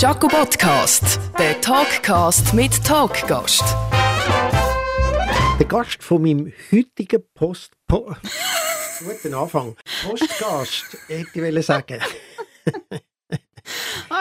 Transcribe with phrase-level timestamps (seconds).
[0.00, 3.64] Jaco Podcast, der Talkcast mit Talkgast.
[5.58, 7.72] Der Gast von meinem heutigen Post...
[7.86, 8.14] Po
[9.00, 9.76] Guten Anfang.
[10.04, 12.00] Postgast, hätte ich sagen.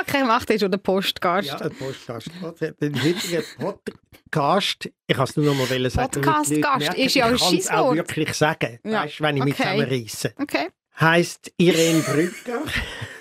[0.02, 1.48] Okay, macht ihr schon den Postgast.
[1.48, 2.30] Ja, der Postgast.
[2.82, 6.12] Den heutigen Podcast, ich kann es nur noch mal sagen.
[6.12, 7.96] Podcast-Gast ist ja ein Ich kann auch Scheisswort.
[7.96, 9.64] wirklich sagen, Ja, weißt, wenn ich mich okay.
[9.64, 10.34] zusammenreisse.
[10.38, 10.68] Okay.
[11.00, 12.62] Heißt Irene Brügger,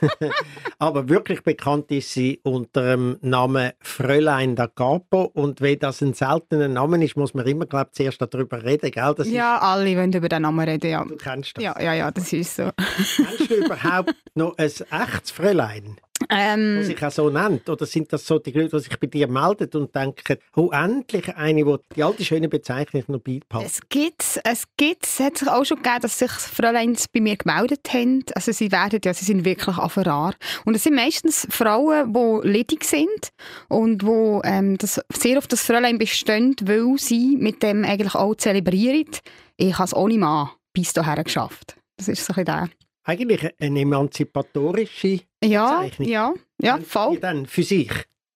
[0.79, 5.25] aber wirklich bekannt ist sie unter dem Namen Fräulein da Capo.
[5.35, 8.91] Und wenn das ein seltener Name ist, muss man immer, glaube ich, zuerst darüber reden,
[8.91, 9.15] gell?
[9.15, 11.03] Das Ja, alle wollen über den Namen reden, ja.
[11.03, 11.65] ist, du kennst das.
[11.65, 12.71] Ja, ja, ja, das ist so.
[12.77, 15.97] Kennst du überhaupt noch ein echtes Fräulein?
[16.31, 17.69] Ähm, die sich auch so nennt?
[17.69, 21.35] Oder sind das so die Leute, die sich bei dir melden und denken, oh, endlich
[21.37, 23.67] eine, die die alte schöne Bezeichnung noch beipasst?
[23.67, 27.37] es gibt, es gibt, es hat sich auch schon gegeben, dass sich Fräuleins bei mir
[27.37, 28.25] gemeldet haben.
[28.35, 30.35] Also sie werden ja, sie sind wirklich rar.
[30.65, 33.31] Und es sind meistens Frauen, die ledig sind
[33.69, 38.35] und wo ähm, das, sehr auf das Fräulein bestehen, weil sie mit dem eigentlich auch
[38.35, 39.11] zelebrieren.
[39.57, 41.77] Ich habe es ohne Mann bis hierher geschafft.
[41.97, 42.86] Das ist so ein bisschen der.
[43.09, 46.09] Eigentlich eine emanzipatorische Ja, Bezeichnung.
[46.09, 47.19] ja, ja, voll.
[47.19, 47.91] Dann für sich.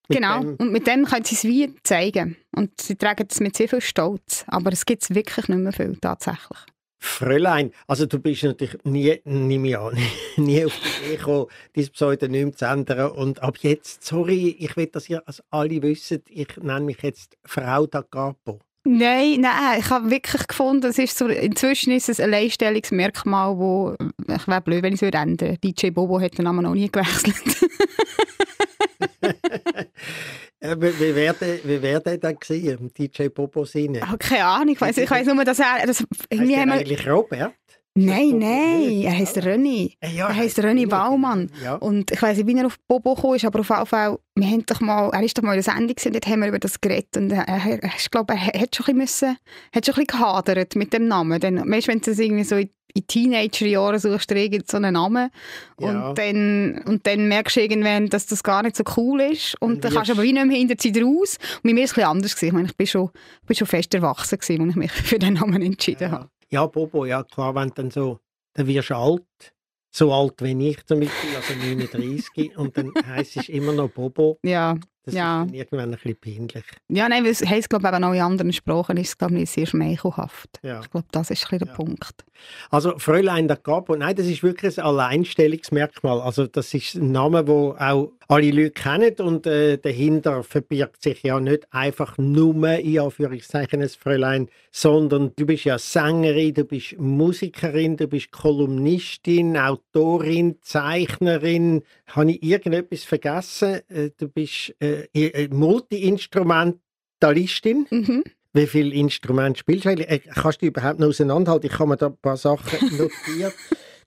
[0.08, 0.40] Genau.
[0.40, 2.36] dem- Und mit dem können sie es wie zeigen.
[2.54, 4.44] Und sie tragen es mit sehr viel Stolz.
[4.48, 6.58] Aber es gibt es wirklich nicht mehr viel, tatsächlich.
[7.02, 9.96] Fräulein, also du bist natürlich nie, ich an,
[10.36, 13.12] nie auf die Idee gekommen, dein Pseudonym zu ändern.
[13.12, 17.38] Und ab jetzt, sorry, ich will, dass ihr als alle wisst, ich nenne mich jetzt
[17.44, 18.60] Frau da Capo.
[18.84, 23.94] Nein, nein, ich habe wirklich gefunden, es ist so, inzwischen ist es ein Alleinstellungsmerkmal, wo,
[24.26, 25.58] ich wäre blöd, wenn ich es würde ändern.
[25.62, 27.36] DJ Bobo hat den Namen noch nie gewechselt.
[30.62, 33.64] Äh, wie, wäre der, wie wär der dann gewesen, DJ Bobo?
[33.64, 35.86] Ich habe keine Ahnung, ich weiss nur, dass er...
[35.86, 37.54] Das, Heißt der eigentlich Robert?
[37.94, 39.94] Nein, nein, er heisst René.
[40.00, 41.50] Äh, ja, Er heisst René Baumann.
[41.62, 41.74] Ja.
[41.74, 44.46] Und ich weiss nicht, wie er auf Bobo gekommen ist, aber auf jeden Fall, wir
[44.46, 46.58] haben doch mal, er ist doch mal in der Sendung gewesen, dort haben wir über
[46.58, 49.36] das geredet und er, er, ich glaube, er hat schon ein bisschen, müssen,
[49.74, 51.40] hat schon ein bisschen gehadert mit dem Namen.
[51.40, 55.30] Dann, weißt, wenn du das irgendwie so in, in Teenagerjahren suchst, du so einen Namen
[55.80, 56.08] Ja.
[56.08, 59.84] und, dann, und dann merkst du irgendwann, dass das gar nicht so cool ist und
[59.84, 61.38] Dann kannst du aber wie nicht mehr hinter raus.
[61.62, 62.34] Und bei mir war es ein bisschen anders.
[62.34, 62.46] Gewesen.
[62.46, 63.10] Ich, meine, ich bin schon,
[63.46, 66.28] bin schon fest erwachsen, gewesen, als ich mich für den Namen entschieden habe.
[66.52, 68.18] Ja, Bobo, ja klar, wenn dann so,
[68.54, 69.54] dann wirst du alt,
[69.94, 74.40] so alt wie ich zum Beispiel, also 39, und dann heisst es immer noch Bobo.
[74.44, 75.44] Ja, Das Ja.
[75.44, 76.64] ist irgendwann ein bisschen peinlich.
[76.88, 79.50] Ja, nein, weil es heisst, glaube ich, auch in anderen Sprachen ist es, glaube ich,
[79.50, 80.60] sehr schmeichelhaft.
[80.62, 80.80] Ja.
[80.80, 81.74] Ich glaube, das ist ein bisschen der Ja.
[81.74, 82.24] Punkt.
[82.70, 86.20] Also Fräulein da Capo, nein, das ist wirklich ein Alleinstellungsmerkmal.
[86.20, 91.22] Also das ist ein Name, wo auch alle Leute kennen und äh, dahinter verbirgt sich
[91.22, 96.96] ja nicht einfach nur in Anführungszeichen ein Fräulein, sondern du bist ja Sängerin, du bist
[96.98, 101.82] Musikerin, du bist Kolumnistin, Autorin, Zeichnerin.
[102.06, 103.80] Habe ich irgendetwas vergessen?
[103.88, 107.86] Äh, du bist äh, äh, Multi-Instrumentalistin.
[107.90, 108.24] Mhm.
[108.52, 110.08] Wie viele Instrumente spielst du eigentlich?
[110.10, 111.70] Äh, Kannst du überhaupt noch auseinanderhalten?
[111.70, 113.54] Ich habe mir da ein paar Sachen notiert.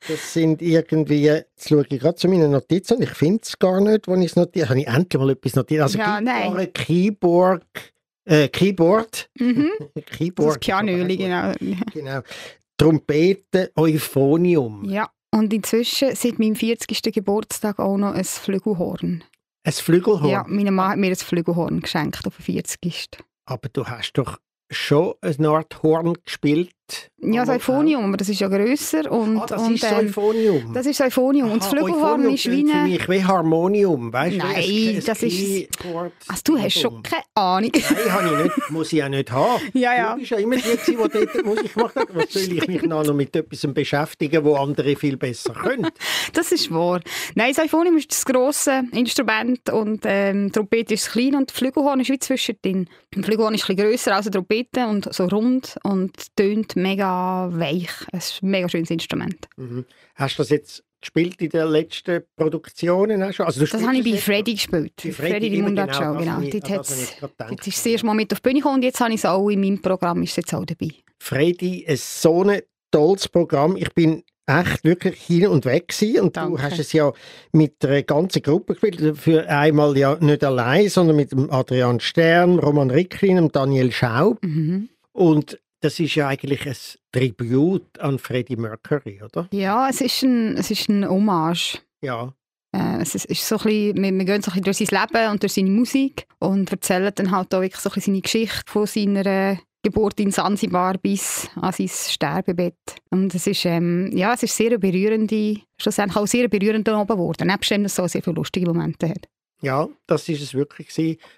[0.08, 4.06] Das sind irgendwie, jetzt schaue ich gerade zu meinen Notizen, ich finde es gar nicht,
[4.10, 4.82] wo ich es notiert habe.
[4.82, 5.82] Ich endlich mal etwas notiert.
[5.84, 6.20] Also Ja.
[6.20, 7.64] Gitarre, Keyboard,
[8.26, 9.70] äh, Keyboard, Mhm.
[10.06, 10.50] Keyboard.
[10.50, 11.54] Das Pianöli, genau.
[11.94, 12.20] genau.
[12.78, 14.84] Trompete, Euphonium.
[14.90, 17.14] Ja, und inzwischen seit meinem 40.
[17.14, 19.24] Geburtstag auch noch ein Flügelhorn.
[19.64, 20.30] Ein Flügelhorn.
[20.30, 23.10] Ja, meine Mann hat mir ein Flügelhorn geschenkt auf den 40.
[23.46, 26.72] Aber du hast doch schon eine Art Horn gespielt.
[27.26, 29.10] Ja, das Aber Euphonium, aber das ist ja grösser.
[29.10, 30.74] Und, Ah, das und, ist das ähm, Euphonium.
[30.74, 31.52] das ist das Euphonium.
[31.52, 32.90] und das Flügelhorn ist wie klingt für eine...
[32.90, 34.38] mich wie Harmonium, weißt du?
[34.40, 35.70] Nein, Ein- ein das ist-
[36.28, 37.72] Also, du hast schon keine Ahnung.
[37.74, 38.70] Nein, habe ich nicht.
[38.72, 39.62] Muss ich auch nicht haben.
[39.74, 40.14] Ja, ja.
[40.14, 42.08] Du bist ja immer die, die dort Musik gemacht hat.
[42.14, 45.88] Was soll ich mich noch mit etwas beschäftigen, wo andere viel besser können?
[46.34, 47.00] Das ist wahr.
[47.36, 51.58] Nein, das Euphonium ist das grosse Instrument und ähm, die Trompete ist klein und das
[51.58, 52.90] Flügelhorn ist wie zwischendrin.
[53.12, 57.50] Das Flügelhorn ist ein bisschen grösser als eine Trompete und so rund und tönt mega
[57.52, 57.90] weich.
[58.12, 59.48] Es ist ein mega schönes Instrument.
[59.58, 59.86] Mhm.
[60.16, 63.22] Hast du das jetzt gespielt in den letzten Produktionen?
[63.22, 64.94] Also, Das spielst habe ich bei Freddy gespielt.
[64.96, 66.40] Bei Freddy, Freddy, die eben Mundart genau, das genau.
[66.42, 69.00] Dort das hat's- Jetzt ist das erste Mal mit auf die Bühne gekommen und jetzt
[69.00, 70.90] habe ich es auch in meinem Programm, ist jetzt auch dabei.
[71.20, 72.62] Freddy, ein so ein
[72.92, 73.76] tolles Programm.
[73.78, 76.22] Ich bin echt wirklich hin und weg gewesen.
[76.22, 76.58] und Danke.
[76.58, 77.12] du hast es ja
[77.54, 79.18] mit einer ganzen Gruppe gespielt.
[79.18, 84.44] Für einmal ja nicht allein, sondern mit dem Adrian Stern, Roman Ricklin und Daniel Schaub.
[84.44, 84.90] Mhm.
[85.14, 86.76] Und das ist ja eigentlich ein
[87.12, 89.50] Tribut an Freddie Mercury, oder?
[89.52, 91.82] Ja, es ist ein, es ist ein Hommage.
[92.02, 92.34] Ja.
[92.72, 95.08] Äh, es ist, ist so ein bisschen, wir, wir gehen so ein bisschen durch sein
[95.12, 98.22] Leben und durch seine Musik und erzählen dann halt auch wirklich so ein bisschen seine
[98.22, 102.96] Geschichte von seiner Geburt in Sansibar bis an sein Sterbebett.
[103.10, 107.48] Und es ist, ähm, ja, es ist sehr berührende, schlussendlich auch sehr berührend oben geworden,
[107.48, 109.28] nebst dem, dass es auch sehr viele lustige Momente hat.
[109.62, 110.88] Ja, das ist es wirklich.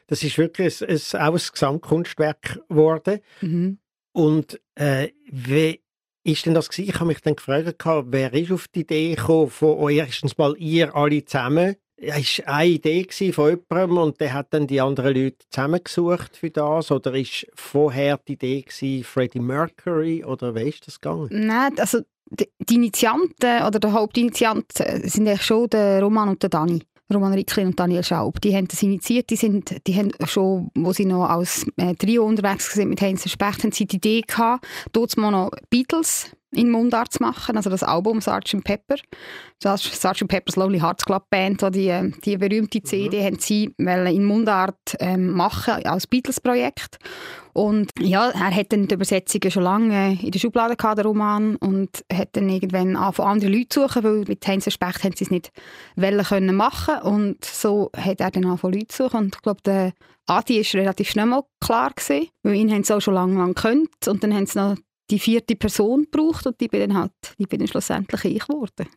[0.07, 3.19] Das ist wirklich ein, ein, auch ein Gesamtkunstwerk geworden.
[3.41, 3.79] Mhm.
[4.15, 5.81] Und äh, wie
[6.23, 6.89] ist denn das gewesen?
[6.89, 10.55] Ich habe mich dann gefragt, wer ist auf die Idee gekommen, von euch erstens mal
[10.57, 11.75] ihr alle zusammen?
[11.97, 16.49] Es war eine Idee von jemandem und der hat dann die anderen Leute zusammengesucht für
[16.49, 16.91] das?
[16.91, 21.27] Oder ist vorher die Idee gewesen, Freddie Mercury oder wie ist das gegangen?
[21.31, 26.81] Nein, also die, Initianten oder der Hauptinitianten sind eigentlich schon der Roman und der Dani.
[27.13, 28.41] Roman Ricklin und Daniel Schaub.
[28.41, 32.25] Die haben das initiiert, die, sind, die haben schon, wo sie noch als äh, Trio
[32.25, 36.71] unterwegs waren mit Heinz Specht, haben sie die Idee gehabt, dort mal noch Beatles in
[36.71, 38.63] Mundart zu machen, also das Album Sgt.
[38.63, 38.95] Pepper.
[39.63, 40.27] Sgt.
[40.27, 43.25] Pepper's Lonely Hearts Club Band, die, äh, die berühmte CD, mhm.
[43.25, 46.97] haben sie in Mundart ähm, machen als Beatles-Projekt.
[47.53, 51.55] Und ja, er hat dann die Übersetzungen schon lange in der Schublade gehabt, der Roman,
[51.55, 55.23] und hat dann irgendwann angefangen, andere Leute zu suchen, weil mit Heinz Specht haben sie
[55.23, 55.51] es nicht
[56.27, 59.19] können machen und so hat er dann angefangen, Leute zu suchen.
[59.19, 59.93] Und ich glaube, der
[60.27, 63.53] Adi war relativ schnell mal klar gewesen, weil ihn haben sie auch schon lange, lange
[63.53, 64.75] gekannt und dann haben sie noch
[65.09, 68.87] die vierte Person gebraucht und die bin dann halt, die bin dann schlussendlich ich geworden.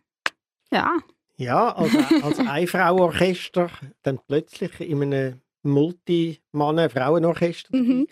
[0.71, 0.99] Ja.
[1.37, 3.71] Ja, also als Einfrauenorchester
[4.03, 8.07] dann plötzlich in einem Multi-Mannen-Frauenorchester mhm.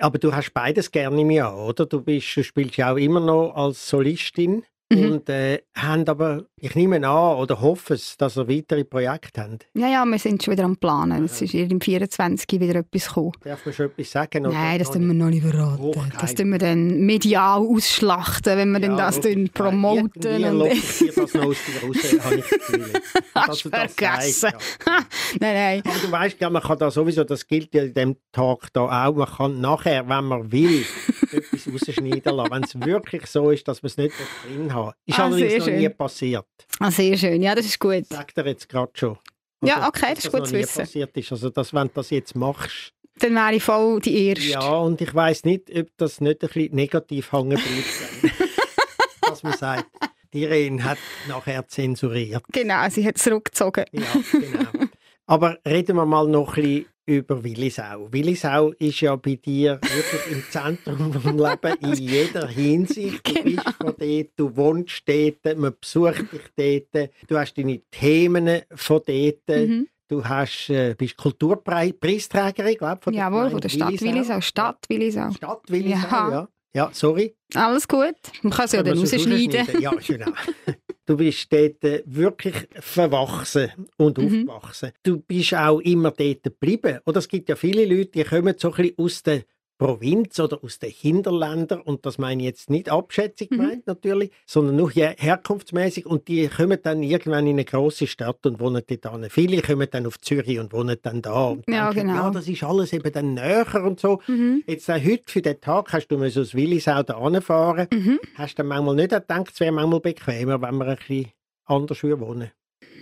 [0.00, 1.84] Aber du hast beides gerne im Jahr, oder?
[1.84, 4.64] Du, bist, du spielst ja auch immer noch als Solistin.
[4.90, 5.12] Mhm.
[5.12, 9.66] Und äh, haben aber, ich nehme an oder hoffe es, dass ihr weitere Projekte habt.
[9.74, 11.26] Ja, ja, wir sind schon wieder am Planen.
[11.26, 13.32] Es ist im 24 wieder etwas gekommen.
[13.44, 14.44] Darf man schon etwas sagen?
[14.44, 15.82] Nein, das tun wir noch nicht verraten.
[15.82, 19.50] Oh, das tun wir dann medial ausschlachten, wenn wir ja, dann das okay.
[19.52, 20.42] promoten.
[20.42, 22.92] Irgendwie ich das noch aus dir raus, habe ich das Gefühl.
[23.34, 24.50] Hast du vergessen.
[24.86, 24.92] Ja.
[25.40, 25.82] nein, nein.
[25.84, 29.06] Aber du weißt, ja, man kann da sowieso, das gilt ja in dem Tag da
[29.06, 30.84] auch, man kann nachher, wenn man will,
[31.66, 34.14] etwas rausschneiden lassen, wenn es wirklich so ist, dass man es nicht
[34.46, 34.94] drin hat.
[35.06, 35.78] Ist ah, allerdings noch schön.
[35.78, 36.46] nie passiert.
[36.80, 38.06] Ah, sehr schön, ja, das ist gut.
[38.06, 39.18] Sagt er jetzt gerade schon.
[39.60, 40.80] Also, ja, okay, das ist gut zu wissen.
[40.82, 41.32] passiert ist.
[41.32, 44.44] Also, dass, wenn du das jetzt machst, dann wäre ich voll die Erste.
[44.44, 48.34] Ja, und ich weiss nicht, ob das nicht ein bisschen negativ hängen bleibt.
[49.22, 49.86] dass man sagt,
[50.32, 52.42] die Irene hat nachher zensuriert.
[52.52, 53.84] Genau, sie hat zurückgezogen.
[53.92, 54.86] Ja, genau.
[55.26, 58.12] Aber reden wir mal noch ein bisschen über Willisau.
[58.12, 63.26] Willisau ist ja bei dir wirklich im Zentrum des Lebens in jeder Hinsicht.
[63.26, 63.62] Du genau.
[63.62, 66.26] bist von dort, du wohnst dort, man besucht
[66.58, 69.48] dich dort, du hast deine Themen von dort.
[69.48, 69.88] Mhm.
[70.06, 74.40] Du hast, äh, bist Kulturpreisträgerin, glaube ich, Jawohl, von der Stadt Willisau.
[74.40, 75.30] Stadt Willisau.
[75.32, 76.30] Stadt Willisau, ja.
[76.30, 76.48] ja.
[76.74, 77.34] Ja, sorry.
[77.54, 78.14] Alles gut.
[78.42, 79.80] Man kann es ja dann rausschneiden.
[79.80, 80.32] Ja, genau.
[81.08, 84.24] Du bist dort äh, wirklich verwachsen und mhm.
[84.50, 84.92] aufgewachsen.
[85.02, 86.98] Du bist auch immer dort geblieben.
[87.06, 89.44] Oder es gibt ja viele Leute, die kommen so ein bisschen aus der
[89.78, 93.56] Provinz oder aus den Hinterländern und das meine ich jetzt nicht abschätzig mhm.
[93.56, 98.58] gemeint natürlich, sondern nur herkunftsmäßig und die kommen dann irgendwann in eine große Stadt und
[98.60, 99.30] wohnen dort an.
[99.30, 102.24] Viele kommen dann auf Zürich und wohnen dann da und ja, denken, genau.
[102.24, 104.20] ja, das ist alles eben dann näher und so.
[104.26, 104.64] Mhm.
[104.66, 107.86] Jetzt äh, heute für den Tag hast du aus Willisau da anfahren.
[107.92, 108.18] Mhm.
[108.34, 111.32] Hast du dann manchmal nicht gedacht, es wäre manchmal bequemer, wenn wir ein bisschen
[111.66, 112.50] anders wohnen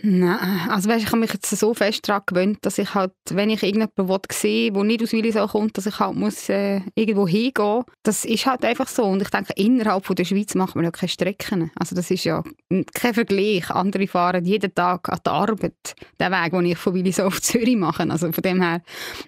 [0.09, 3.51] Nein, also weißt, ich habe mich jetzt so fest daran gewöhnt, dass ich halt, wenn
[3.51, 7.83] ich irgendjemanden sehe, der nicht aus Willisau kommt, dass ich halt muss, äh, irgendwo hingehen
[8.05, 9.03] Das ist halt einfach so.
[9.03, 11.73] Und ich denke, innerhalb von der Schweiz macht man ja keine Strecken.
[11.75, 12.45] Also das ist ja
[12.95, 13.69] kein Vergleich.
[13.69, 17.77] Andere fahren jeden Tag an die Arbeit den Weg, den ich von Willisau auf Zürich
[17.77, 18.09] mache.
[18.09, 18.83] Also von dem her,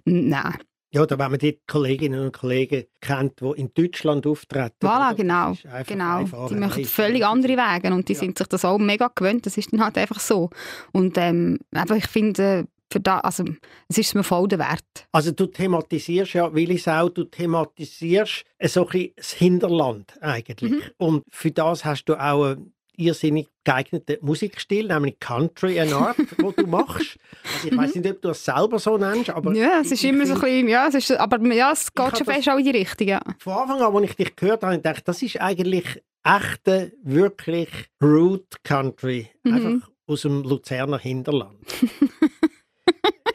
[0.05, 0.59] nein.
[0.99, 4.85] Ja, oder wenn man die Kolleginnen und Kollegen kennt, die in Deutschland auftreten.
[4.85, 5.55] Voilà, genau.
[5.87, 6.49] genau.
[6.49, 8.19] Die machen völlig andere Wege und die ja.
[8.19, 9.47] sind sich das auch mega gewöhnt.
[9.47, 10.51] Das ist dann halt einfach so.
[10.93, 13.45] Und ähm, einfach, ich finde, für da, also,
[13.89, 15.07] es ist mir voll der Wert.
[15.13, 20.73] Also du thematisierst ja, Willisau, du thematisierst so ein das Hinterland eigentlich.
[20.73, 20.83] Mhm.
[20.97, 22.57] Und für das hast du auch
[22.99, 27.19] irrsinnig geeigneten Musikstil, nämlich Country, eine Art, wo du machst.
[27.55, 29.55] Also ich weiß nicht, ob du es selber so nennst, aber...
[29.55, 32.27] Ja, es ist immer so ein bisschen, ja, es ist, aber ja, es geht schon
[32.27, 33.21] fest auch in die Richtung, ja.
[33.39, 37.69] Von Anfang an, als ich dich gehört habe, dachte ich, das ist eigentlich echte, wirklich
[38.03, 39.53] Root Country, mhm.
[39.53, 41.59] einfach aus dem Luzerner Hinterland.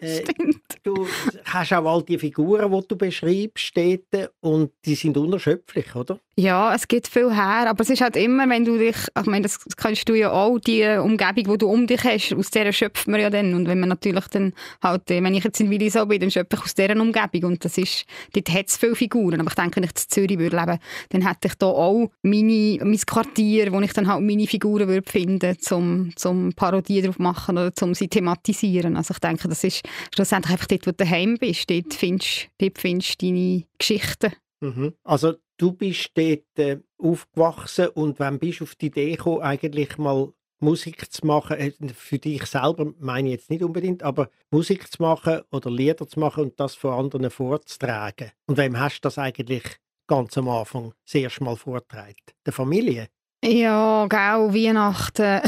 [0.04, 0.24] äh.
[0.84, 1.08] Du
[1.46, 6.20] hast auch all die Figuren, die du beschreibst, dort, und die sind unerschöpflich, oder?
[6.36, 9.44] Ja, es gibt viel her, aber es ist halt immer, wenn du dich, ich meine,
[9.44, 13.08] das kannst du ja auch, die Umgebung, die du um dich hast, aus der schöpft
[13.08, 13.54] man ja dann.
[13.54, 16.56] Und wenn man natürlich dann halt, äh, wenn ich jetzt in Willisau bin, dann schöpfe
[16.56, 17.52] ich aus dieser Umgebung.
[17.52, 19.40] Und das ist, dort hat es viele Figuren.
[19.40, 20.80] Aber ich denke, wenn ich in Zürich würde leben,
[21.10, 25.10] dann hätte ich da auch meine, mein Quartier, wo ich dann halt meine Figuren würde
[25.10, 28.98] finden, zum, zum Parodie drauf machen oder zum sie thematisieren.
[28.98, 29.84] Also ich denke, das ist
[30.14, 34.34] schlussendlich einfach dort, wo du daheim bist, dort findest, dort findest du deine Geschichten.
[34.62, 34.94] Mhm.
[35.04, 39.98] Also du bist dort äh, aufgewachsen und wann bist du auf die Idee gekommen, eigentlich
[39.98, 44.92] mal Musik zu machen, äh, für dich selber meine ich jetzt nicht unbedingt, aber Musik
[44.92, 48.32] zu machen oder Lieder zu machen und das von anderen vorzutragen.
[48.48, 49.64] Und wem hast du das eigentlich
[50.08, 52.16] ganz am Anfang das erste Mal vorgetragen?
[52.46, 53.10] Der Familie?
[53.46, 55.42] Ja, gell, Weihnachten,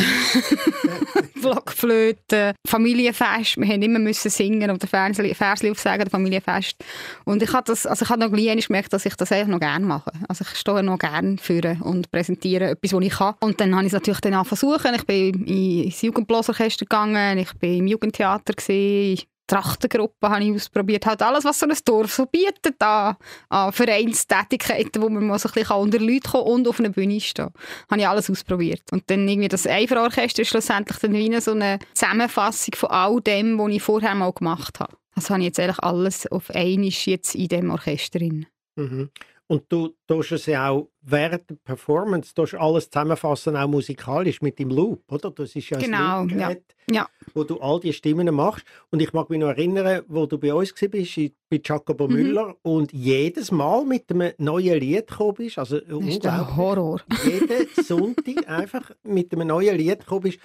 [1.41, 3.55] Blockflöte, Familienfest.
[3.55, 5.33] Wir mussten immer müssen singen oder Versli
[5.71, 6.75] aufsagen, der Familienfest.
[7.23, 9.61] Und ich habe das, also ich habe noch gleich gemerkt, dass ich das eigentlich noch
[9.61, 10.11] gerne mache.
[10.27, 13.35] Also ich stehe noch gerne für und präsentiere etwas, was ich kann.
[13.39, 14.93] Und dann habe ich es natürlich dann versuchen.
[14.93, 21.05] Ich bin ins Jugendblasorchester gegangen, ich bin im Jugendtheater gesehen, Trachtengruppe habe ich ausprobiert.
[21.05, 23.15] Halt alles, was so ein Dorf so bietet an,
[23.49, 27.19] an Vereinstätigkeiten, wo man mal so ein bisschen unter Leute kommen und auf einer Bühne
[27.19, 27.49] stehen.
[27.89, 28.83] Habe ich alles ausprobiert.
[28.91, 33.57] Und dann irgendwie das Eiferorchester ist schlussendlich dann wie so eine Zusammenfassung von all dem,
[33.57, 34.97] was ich vorher mal gemacht habe.
[35.15, 38.45] Das habe ich jetzt eigentlich alles auf einmal jetzt in diesem Orchester drin.
[38.75, 39.09] Mhm.
[39.47, 44.59] Und du tust es ja auch während der Performance tust alles zusammenfassen, auch musikalisch mit
[44.59, 45.31] dem Loop, oder?
[45.31, 46.55] Das ist ja genau, ein ja.
[46.91, 47.09] ja.
[47.33, 48.65] wo du all die Stimmen machst.
[48.89, 51.15] Und ich mag mich noch erinnern, wo du bei uns bist,
[51.49, 52.13] bei Jacobo mhm.
[52.13, 55.59] Müller und jedes Mal mit einem neuen Lied gekommen bist.
[55.59, 57.01] Also das ist ein Horror.
[57.23, 60.39] Jeden Sonntag einfach mit einem neuen Lied gekommen bist.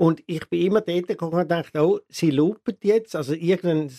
[0.00, 3.14] Und ich bin immer dort gekommen und dachte, oh, sie loopen jetzt.
[3.14, 3.90] Also irgendein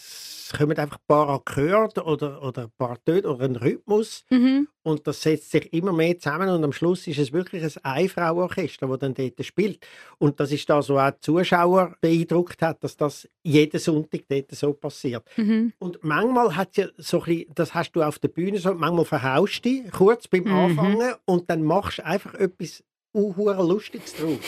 [0.52, 4.68] es kommen einfach ein paar Akkorde oder, oder ein paar Töne oder ein Rhythmus mhm.
[4.84, 8.88] und das setzt sich immer mehr zusammen und am Schluss ist es wirklich ein Einfrauenorchester,
[8.88, 9.86] das dann dort spielt.
[10.18, 14.52] Und das ist das, was auch die Zuschauer beeindruckt hat, dass das jeden Sonntag dort
[14.52, 15.24] so passiert.
[15.38, 15.72] Mhm.
[15.80, 19.06] Und manchmal hat ja so ein bisschen, das hast du auf der Bühne so, manchmal
[19.06, 20.52] verhaust du dich kurz beim mhm.
[20.52, 24.40] Anfangen und dann machst du einfach etwas uh, Lustiges drauf.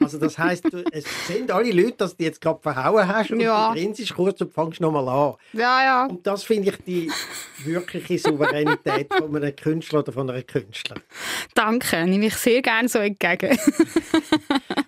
[0.00, 3.68] Also das heisst, es sind alle Leute, dass du jetzt gerade verhauen hast und ja.
[3.68, 5.34] du grinst kurz und fängst nochmal an.
[5.52, 6.06] Ja, ja.
[6.06, 7.10] Und das finde ich die
[7.64, 11.02] wirkliche Souveränität von einem Künstler oder von einer Künstlerin.
[11.54, 13.58] Danke, nehme ich sehr gerne so entgegen.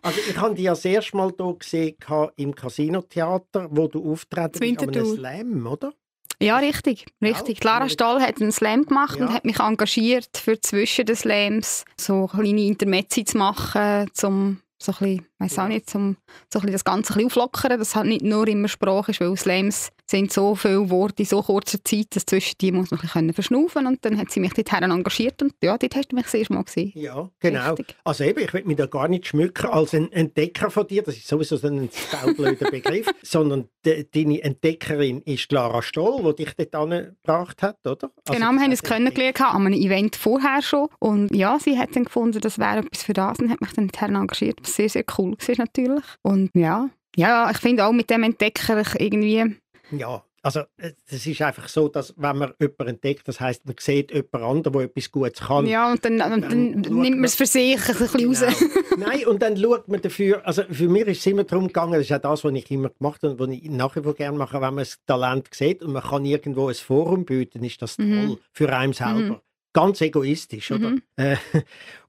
[0.02, 1.97] also ich habe dich ja das erste Mal hier gesehen
[2.37, 5.92] im Casino-Theater, wo du auftreten bist an einem Slam, oder?
[6.40, 7.07] Ja, richtig.
[7.23, 7.64] richtig.
[7.64, 9.26] Ja, Lara Stahl hat einen Slam gemacht ja.
[9.26, 14.93] und hat mich engagiert, für zwischen den Slams so kleine Intermezzi zu machen, um so
[14.93, 16.16] ein bisschen, weiss auch nicht, um
[16.52, 19.37] so ein das Ganze ein bisschen auflockern, dass halt nicht nur immer Sprache ist, weil
[19.37, 23.07] Slams sind so viele Worte in so kurzer Zeit, dass zwischen die muss man ein
[23.07, 26.25] bisschen verschnaufen und dann hat sie mich dorthin engagiert und ja, dort hast du mich
[26.25, 26.93] das erste Mal gesehen.
[26.95, 27.71] Ja, genau.
[27.71, 27.97] Richtig.
[28.05, 31.16] Also eben, ich will mich da gar nicht schmücken als ein Entdecker von dir, das
[31.16, 36.55] ist sowieso so ein saublöder Begriff, sondern de, deine Entdeckerin ist Lara Stoll, die dich
[36.55, 38.11] dort angebracht hat, oder?
[38.26, 41.97] Also genau, wir haben uns kennengelernt an einem Event vorher schon und ja, sie hat
[41.97, 44.88] dann gefunden, das wäre etwas für das und hat mich dann dorthin engagiert, was sehr,
[44.88, 46.04] sehr cool war natürlich.
[46.23, 49.56] Und ja, ja, ich finde auch mit dem Entdecker irgendwie
[49.90, 50.62] ja, also
[51.09, 54.73] es ist einfach so, dass wenn man jemanden entdeckt, das heißt, man sieht jemanden anderen,
[54.78, 55.66] der etwas Gutes kann.
[55.66, 58.28] Ja, und dann, und dann, dann nimmt man es für sich ein bisschen genau.
[58.28, 58.54] raus.
[58.97, 62.02] Nein, und dann schaut man dafür, also für mich ist es immer darum gegangen, das
[62.02, 64.38] ist auch das, was ich immer gemacht habe und was ich nach wie vor gerne
[64.38, 67.99] mache, wenn man das Talent sieht und man kann irgendwo ein Forum bieten, ist das
[67.99, 68.26] mhm.
[68.28, 69.14] toll für einen selber.
[69.14, 69.40] Mhm.
[69.73, 70.90] Ganz egoistisch, oder?
[70.90, 71.02] Mhm.
[71.16, 71.37] Äh,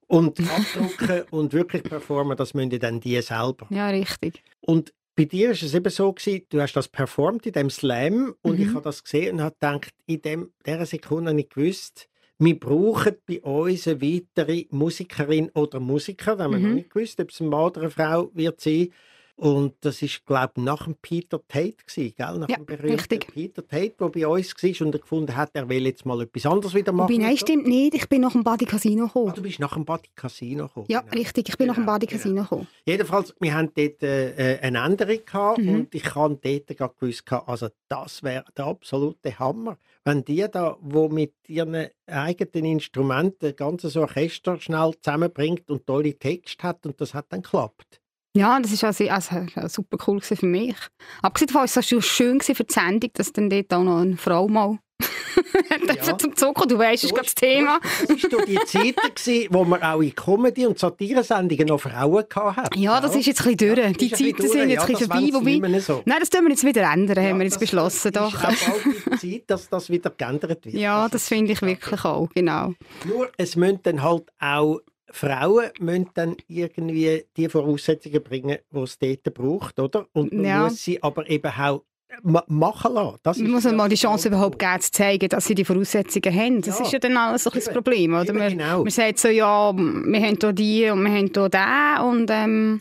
[0.08, 3.68] und abdrucken und wirklich performen, das müssen dann die selber.
[3.70, 4.42] Ja, richtig.
[4.62, 8.36] Und bei dir war es eben so, gewesen, du hast das performt in dem Slam
[8.42, 8.66] und mhm.
[8.66, 12.08] ich habe das gesehen und habe gedacht, in dem, dieser Sekunde habe ich gewusst,
[12.40, 16.68] wir brauchen bei uns eine weitere Musikerin oder Musiker, haben wir mhm.
[16.68, 18.90] noch nicht gewusst, ob es ein Mann oder eine Frau wird sein,
[19.38, 22.40] und das ist, glaube ich, nach dem Peter Tate, gewesen, gell?
[22.40, 23.28] nach ja, dem berühmten richtig.
[23.28, 26.48] Peter Tate, der bei uns war und er gefunden hat, er will jetzt mal etwas
[26.48, 27.14] anderes wieder machen.
[27.14, 27.94] Wobei, nein, stimmt nicht.
[27.94, 29.30] Ich bin nach dem Badi Casino gekommen.
[29.30, 30.88] Ah, du bist nach dem Badi Casino gekommen?
[30.90, 31.14] Ja, genau.
[31.14, 31.50] richtig.
[31.50, 32.18] Ich bin genau, nach dem genau, Badi genau.
[32.18, 32.44] Casino genau.
[32.50, 32.68] gekommen.
[32.88, 35.70] Jedenfalls, wir hatten dort äh, äh eine Änderung gehabt mhm.
[35.70, 40.78] und ich habe dort gerade gewusst, also das wäre der absolute Hammer, wenn die da,
[40.82, 47.00] wo mit ihren eigenen Instrumenten ganz so Orchester schnell zusammenbringt und tolle Texte hat und
[47.00, 48.02] das hat dann geklappt.
[48.38, 50.76] Ja, das war also, also super cool für mich.
[51.22, 54.18] Abgesehen davon war es so schön für die Sendung, dass dann dort auch noch eine
[54.18, 54.80] Frau mal
[56.06, 56.18] ja.
[56.18, 57.80] zum Zucker, du weißt, das ist das Thema.
[58.08, 62.80] Das war die Zeit, wo wir auch in Comedy- und Satire-Sendungen noch Frauen hatten.
[62.80, 63.98] Ja, das ist jetzt ein bisschen durch.
[63.98, 64.52] die Zeiten durch.
[64.52, 65.60] sind jetzt ja, ein vorbei.
[65.60, 66.02] Wobei, so.
[66.06, 68.12] Nein, das tun wir jetzt wieder ändern, ja, haben wir jetzt beschlossen.
[68.12, 68.34] Doch.
[68.34, 70.76] ist auch bald die Zeit, dass das wieder geändert wird.
[70.88, 72.74] Ja, das, das finde ich wirklich auch, genau.
[73.06, 79.00] Nur, es müssen dann halt auch Frauen müssen dann irgendwie die Voraussetzungen bringen, die es
[79.00, 80.08] dort braucht, oder?
[80.14, 80.64] Und man ja.
[80.64, 81.84] muss sie aber eben auch
[82.24, 83.18] machen lassen.
[83.24, 86.34] Das man muss ja mal die Chance überhaupt geben, zu zeigen, dass sie die Voraussetzungen
[86.34, 86.62] haben.
[86.62, 86.86] Das ja.
[86.86, 88.14] ist ja dann alles so ein das Problem.
[88.14, 88.34] Oder?
[88.34, 88.80] Man, genau.
[88.80, 92.80] man sagt so, ja, wir haben hier die und wir haben hier den und ähm,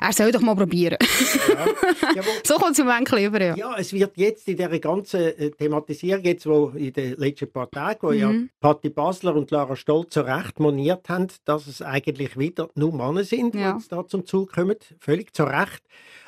[0.00, 0.98] er soll doch mal probieren.
[1.48, 1.66] Ja.
[2.16, 3.56] Ja, so kommt es im Moment über, ja.
[3.56, 3.74] ja.
[3.78, 7.98] es wird jetzt in dieser ganzen äh, Thematisierung, jetzt, wo in den letzten paar Tagen,
[8.02, 8.18] wo mhm.
[8.18, 12.92] ja Patti Basler und Lara Stolz so recht moniert haben, dass es eigentlich wieder nur
[12.92, 15.82] Männer sind, die jetzt da zum Zug kommen, völlig zu Recht.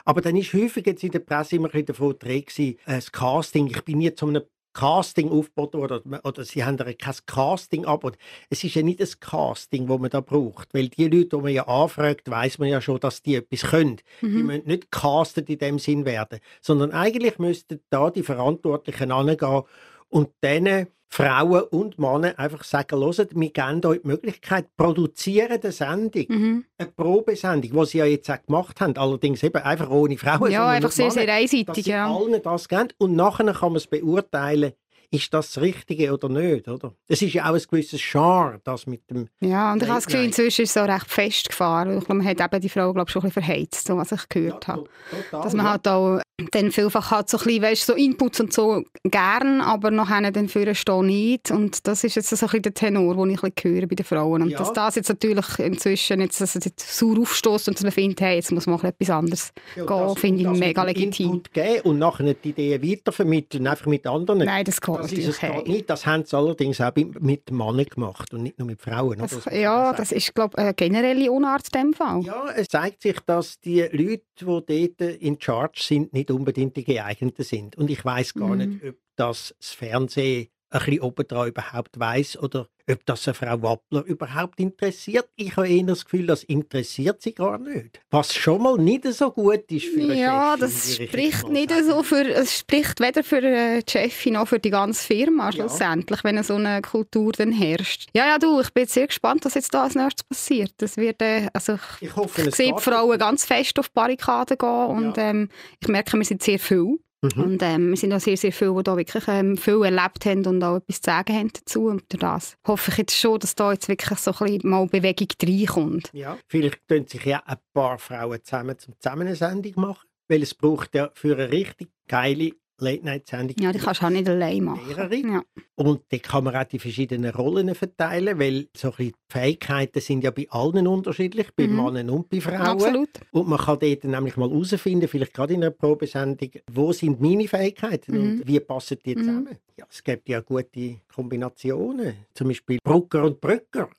[0.08, 3.66] Aber dann ist häufig jetzt in der Presse immer ein davon die äh, das Casting.
[3.66, 8.12] Ich bin nie zu einem Casting aufgeboten oder, oder sie haben kein Casting aber
[8.48, 11.52] Es ist ja nicht das Casting, das man da braucht, weil die Leute, die man
[11.52, 13.98] ja anfragt, weiß man ja schon, dass die etwas können.
[14.22, 14.36] Mhm.
[14.36, 19.64] Die müssen nicht castet in dem Sinn werden, sondern eigentlich müssten da die Verantwortlichen angehen
[20.08, 25.72] und denen Frauen und Männer einfach sagen, hört, wir geben euch die Möglichkeit, produzieren eine
[25.72, 26.64] Sendung, mhm.
[26.76, 30.50] eine Probesendung, die sie ja jetzt auch gemacht haben, allerdings eben einfach ohne Frauen.
[30.50, 31.66] Ja, einfach sehr, Männer, sehr einseitig.
[31.66, 32.14] Dass sie ja.
[32.14, 34.72] allen das geben und nachher kann man es beurteilen,
[35.10, 36.94] ist das das Richtige oder nicht, oder?
[37.08, 39.28] Es ist ja auch ein gewisses Genre, das mit dem...
[39.40, 41.98] Ja, und ich habe das Gefühl, inzwischen ist es so recht festgefahren.
[41.98, 44.12] Ich glaube, man hat eben die Frau, glaube ich, schon ein bisschen verheizt, so was
[44.12, 44.84] ich gehört ja, habe.
[45.10, 45.72] Total, Dass man ja.
[45.72, 46.20] halt auch
[46.52, 50.48] dann vielfach hat so ein bisschen, weißt, so Inputs und so gern, aber nachher dann
[50.48, 51.50] für stehen nicht.
[51.50, 53.96] Und das ist jetzt so ein bisschen der Tenor, den ich ein bisschen höre bei
[53.96, 54.42] den Frauen.
[54.42, 54.58] Und ja.
[54.58, 58.20] dass das jetzt natürlich inzwischen jetzt, dass es jetzt sauer aufstößt und dass man findet,
[58.20, 61.26] hey, jetzt muss man etwas anderes ja, gehen, finde ich mega legitim.
[61.26, 64.44] Input geben und nachher die Ideen weitervermitteln, einfach mit anderen.
[64.44, 65.90] Nein, das geht das ist nicht.
[65.90, 69.18] Das haben sie allerdings auch mit Männern gemacht und nicht nur mit Frauen.
[69.18, 72.22] Das, ja, das ist, glaube ich, eine generelle Unart in dem Fall.
[72.22, 76.84] Ja, es zeigt sich, dass die Leute, die dort in Charge sind, nicht unbedingt die
[76.84, 77.76] geeigneten sind.
[77.76, 78.58] Und ich weiß gar mhm.
[78.58, 83.62] nicht, ob das das Fernsehen ein bisschen obendran überhaupt weiß oder ob das eine Frau
[83.62, 85.28] Wappler überhaupt interessiert.
[85.36, 88.00] Ich habe eher das Gefühl, das interessiert sie gar nicht.
[88.10, 92.02] Was schon mal nicht so gut ist für eine Ja, Chefin, das spricht nicht so
[92.02, 96.24] für, es spricht weder für die Chefin noch für die ganze Firma schlussendlich, ja.
[96.24, 98.08] wenn so eine Kultur dann herrscht.
[98.14, 100.72] Ja, ja, du, ich bin sehr gespannt, was jetzt da als nächstes passiert.
[100.78, 104.58] Das wird, äh, also ich, hoffe, ich sehe die Frauen ganz fest auf die Barrikaden
[104.58, 105.30] gehen und ja.
[105.30, 105.48] ähm,
[105.80, 106.98] ich merke, wir sind sehr viel.
[107.22, 107.42] Mhm.
[107.42, 110.46] Und ähm, wir sind auch sehr, sehr viele, die da wirklich ähm, viel erlebt haben
[110.46, 111.86] und auch etwas zu sagen haben dazu.
[111.86, 114.86] Und durch das hoffe ich jetzt schon, dass da jetzt wirklich so ein bisschen mal
[114.86, 116.10] Bewegung reinkommt.
[116.12, 120.42] Ja, vielleicht können sich ja ein paar Frauen zusammen zum zusammen eine Sendung machen, weil
[120.42, 123.56] es braucht ja für eine richtig geile Late-Night-Sendung.
[123.60, 124.86] Ja, die kannst du auch nicht allein machen.
[124.86, 125.16] Mehrere.
[125.16, 125.42] Ja.
[125.74, 130.30] Und da kann man auch die verschiedenen Rollen verteilen, weil so die Fähigkeiten sind ja
[130.30, 131.76] bei allen unterschiedlich, bei mhm.
[131.76, 132.60] Männern und bei Frauen.
[132.60, 133.10] Absolut.
[133.32, 137.48] Und man kann dort nämlich mal herausfinden, vielleicht gerade in einer Probesendung, wo sind meine
[137.48, 138.20] Fähigkeiten mhm.
[138.20, 139.20] und wie passen die mhm.
[139.20, 139.44] zusammen.
[139.44, 139.78] Mhm.
[139.78, 143.88] Ja, es gibt ja gute Kombinationen, zum Beispiel Brucker und Brücker.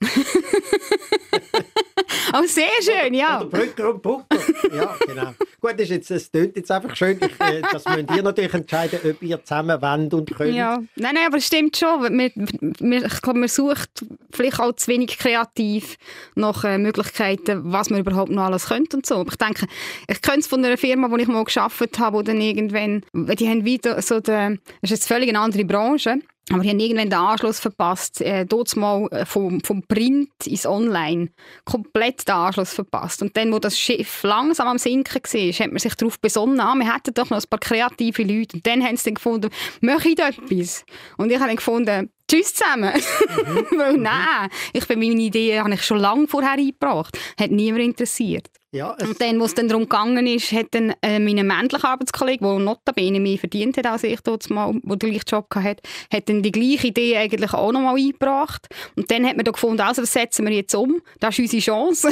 [2.34, 3.40] Oh, sehr schön, ja.
[3.40, 4.38] Oder Brücker und Brucker.
[4.74, 5.34] Ja, genau.
[5.60, 7.18] Gut, das, jetzt, das klingt jetzt einfach schön.
[7.20, 10.54] Ich, äh, das müsst ihr natürlich entscheiden, ob ihr zusammen wollt und könnt.
[10.54, 12.02] Ja, nein, nein, aber es stimmt schon.
[12.02, 15.96] Wir, wir, ich glaube, man sucht vielleicht auch zu wenig kreativ
[16.34, 19.16] nach äh, Möglichkeiten, was man überhaupt noch alles könnte und so.
[19.16, 19.66] Aber ich denke,
[20.06, 23.48] ich könnte es von einer Firma, die ich mal geschafft habe, wo dann irgendwann, die
[23.48, 26.20] haben wieder so, der, das ist jetzt völlig eine andere Branche,
[26.52, 28.20] aber die haben irgendwann den Anschluss verpasst.
[28.20, 31.28] Äh, dort mal äh, vom, vom Print ins Online.
[31.64, 33.22] Komplett den Anschluss verpasst.
[33.22, 36.74] Und dann, wo das Schiff langsam am Sinken war, hat man sich darauf besonnen, ah,
[36.74, 38.56] wir hätten doch noch ein paar kreative Leute.
[38.56, 40.84] Und dann haben sie dann gefunden, möchte ich da etwas?
[41.16, 42.92] Und ich habe dann gefunden, tschüss zusammen.
[42.94, 43.66] Mhm.
[43.78, 47.18] Weil nein, ich bin meine Idee habe ich schon lange vorher eingebracht.
[47.38, 48.48] Hat niemand interessiert.
[48.72, 52.44] Ja, und dann, wo es dann darum gegangen ist, hat dann äh, mein männlicher Arbeitskollege,
[52.44, 56.28] der notabene mehr verdient hat als ich dort mal, der den gleichen Job hatte, hat
[56.28, 58.68] dann die gleiche Idee eigentlich auch nochmal eingebracht.
[58.94, 61.62] Und dann hat man da gefunden, also das setzen wir jetzt um, das ist unsere
[61.62, 62.10] Chance.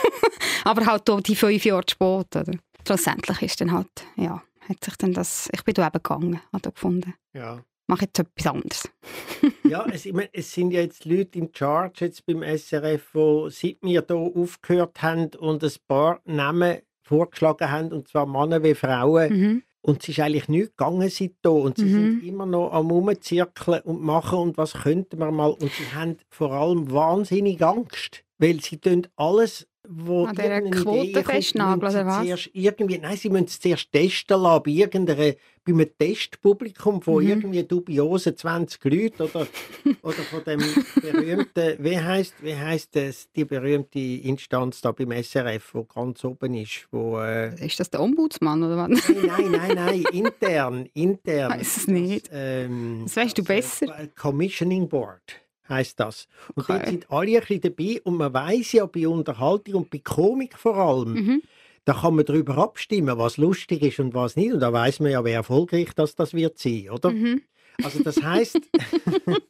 [0.64, 2.42] Aber halt auch die fünf Jahre später.
[2.42, 2.58] Oder?
[2.86, 6.70] Schlussendlich ist dann halt, ja, hat sich dann das, ich bin da eben gegangen, da
[6.70, 7.14] gefunden.
[7.32, 8.88] Ja mache jetzt etwas anderes.
[9.64, 13.48] ja, es, ich meine, es sind ja jetzt Leute in Charge jetzt beim SRF, die
[13.50, 18.74] seit wir hier aufgehört haben und ein paar Namen vorgeschlagen haben, und zwar Männer wie
[18.74, 19.32] Frauen.
[19.32, 19.62] Mhm.
[19.80, 21.52] Und es ist eigentlich nichts gegangen seitdem.
[21.52, 22.20] Und sie mhm.
[22.20, 25.50] sind immer noch am Rumzirkeln und machen und was könnten wir mal.
[25.50, 31.24] Und sie haben vor allem wahnsinnig Angst, weil sie tun alles wo An dieser Quote
[31.24, 32.24] festnageln, oder was?
[32.24, 37.22] Zuerst irgendwie, nein, sie müssen es zuerst testen lassen bei, irgendeiner, bei einem Testpublikum von
[37.22, 37.30] mhm.
[37.30, 39.46] irgendwie dubiosen 20 Leuten oder,
[40.02, 40.60] oder von dem
[41.00, 46.54] berühmten, wie heißt wie heißt das, die berühmte Instanz da beim SRF, wo ganz oben
[46.54, 47.18] ist, wo...
[47.20, 49.08] Äh, ist das der Ombudsmann oder was?
[49.08, 51.50] Nein, nein, nein, nein, intern, intern.
[51.52, 52.28] Weiß es nicht.
[52.28, 54.08] Das, ähm, das weißt du äh, besser.
[54.14, 56.28] Commissioning Board heißt das.
[56.54, 56.78] Und okay.
[56.78, 60.58] dort sind alle ein bisschen dabei und man weiß ja bei Unterhaltung und bei Komik
[60.58, 61.42] vor allem, mhm.
[61.86, 64.52] Da kann man darüber abstimmen, was lustig ist und was nicht.
[64.52, 67.12] Und da weiß man ja, wie erfolgreich das, das wird sein, oder?
[67.12, 67.42] Mhm.
[67.82, 68.58] Also das heißt,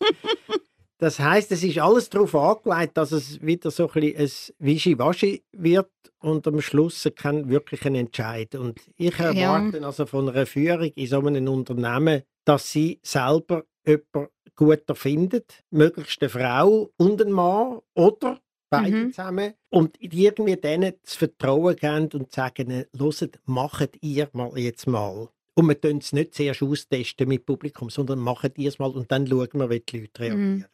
[0.99, 5.45] das heißt, es ist alles darauf angelegt, dass es wieder so ein, bisschen ein Wischiwaschi
[5.53, 8.55] wird und am Schluss kein wirklichen Entscheid.
[8.55, 14.33] Und ich erwarte also von einer Führung in so einem Unternehmen, dass sie selber jemanden
[14.55, 19.13] gut findet, möglichst eine Frau und ein Mann oder beide Mhm.
[19.13, 25.29] zusammen und irgendwie denen das Vertrauen geben und sagen, hört, macht ihr mal jetzt mal.
[25.55, 29.11] Und wir tun es nicht zuerst austesten mit Publikum, sondern macht ihr es mal und
[29.11, 30.67] dann schauen wir, wie die Leute reagieren.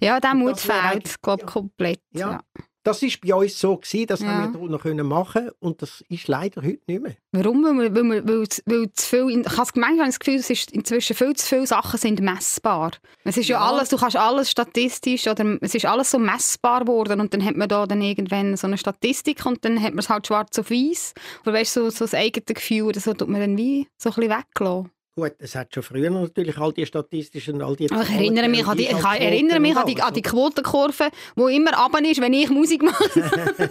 [0.00, 1.46] Ja, der Mut fehlt, glaube ja.
[1.46, 2.00] komplett.
[2.12, 2.32] Ja.
[2.32, 2.40] Ja.
[2.86, 4.28] Das war bei uns so, gewesen, das Ja.
[4.28, 7.16] haben wir noch können machen und das ist leider heute nicht mehr.
[7.32, 7.64] Warum?
[7.64, 11.34] Weil, weil, weil, weil zu viel, ich habe manchmal das Gefühl, es ist inzwischen viel
[11.34, 12.92] zu viele Sachen sind messbar.
[13.24, 13.68] Es ist ja, Ja.
[13.72, 17.56] alles, du kannst alles statistisch oder es ist alles so messbar geworden und dann hat
[17.56, 20.70] man da dann irgendwann so eine Statistik und dann hat man es halt schwarz auf
[20.70, 21.14] weiß.
[21.42, 24.14] Oder weißt du, so, so das eigene Gefühl, das tut man dann wie so ein
[24.14, 24.90] bisschen weggelassen.
[25.18, 28.66] Gut, es hat schon früher natürlich all die statistischen all die Aber ich erinnere mich
[28.66, 32.34] an die, ich erinnere mich an die, an die Quotenkurve, die immer runter ist, wenn
[32.34, 33.02] ich Musik mache.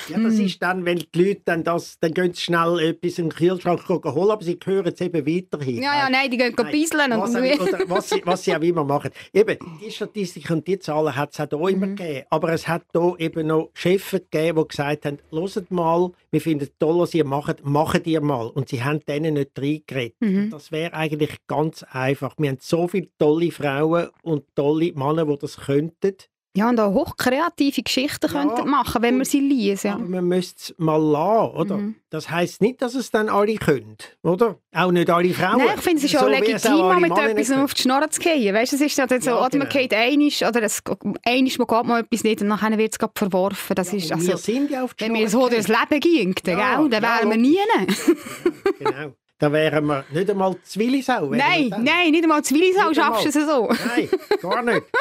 [0.09, 0.45] Ja, das Hm.
[0.45, 3.87] ist dann, wenn die Leute dann das, dann gehen sie schnell etwas in den Kühlschrank
[3.87, 5.81] holen, aber sie hören es eben weiterhin.
[5.83, 9.11] Ja, ja, nein, die gehen bisseln was, oder was, sie, was sie auch immer machen.
[9.33, 11.95] Eben, die Statistik und die Zahlen hat es auch hier immer Mhm.
[11.95, 12.25] gegeben.
[12.29, 16.63] Aber es hat hier eben noch Chefs gegeben, die gesagt haben, hört mal, wir finden
[16.65, 18.47] es toll, was ihr macht, macht ihr mal.
[18.47, 20.15] Und sie haben denen nicht reingeredet.
[20.19, 20.49] Mhm.
[20.49, 22.35] Das wäre eigentlich ganz einfach.
[22.37, 26.15] Wir haben so viele tolle Frauen und tolle Männer, die das könnten.
[26.55, 29.87] Ja, und auch hochkreative Geschichten Ja, könnten machen, wenn wir und- sie lesen.
[29.87, 29.93] Ja.
[29.95, 31.77] Aber man müsste es mal lassen, oder?
[31.77, 31.95] Mhm.
[32.11, 34.59] Das heisst nicht, dass es dann alle können, oder?
[34.71, 35.57] Auch nicht alle Frauen.
[35.57, 38.11] Nein, ich finde, es ist So auch legitim, auch mit Männer etwas auf die Schnurren
[38.11, 38.53] zu gehen.
[38.53, 39.81] Weißt du, es ist ja dann so, Ja, oder man genau.
[39.81, 40.83] geht einisch, oder es,
[41.25, 43.73] einisch mal geht mal etwas nicht und dann wird es gerade verworfen.
[43.75, 46.35] Das Ja, ist, also, wir sind ja auf die wenn wir so durchs Leben gingen,
[46.43, 47.57] dann, Ja, gell, dann wären wir nie.
[48.77, 49.13] Genau.
[49.39, 51.31] Da wären wir nicht einmal Zwillisau.
[51.31, 51.83] Nein, dann.
[51.83, 53.69] nein, nicht einmal Zwillisau schaffst du es so.
[53.95, 54.83] Nein, gar nicht.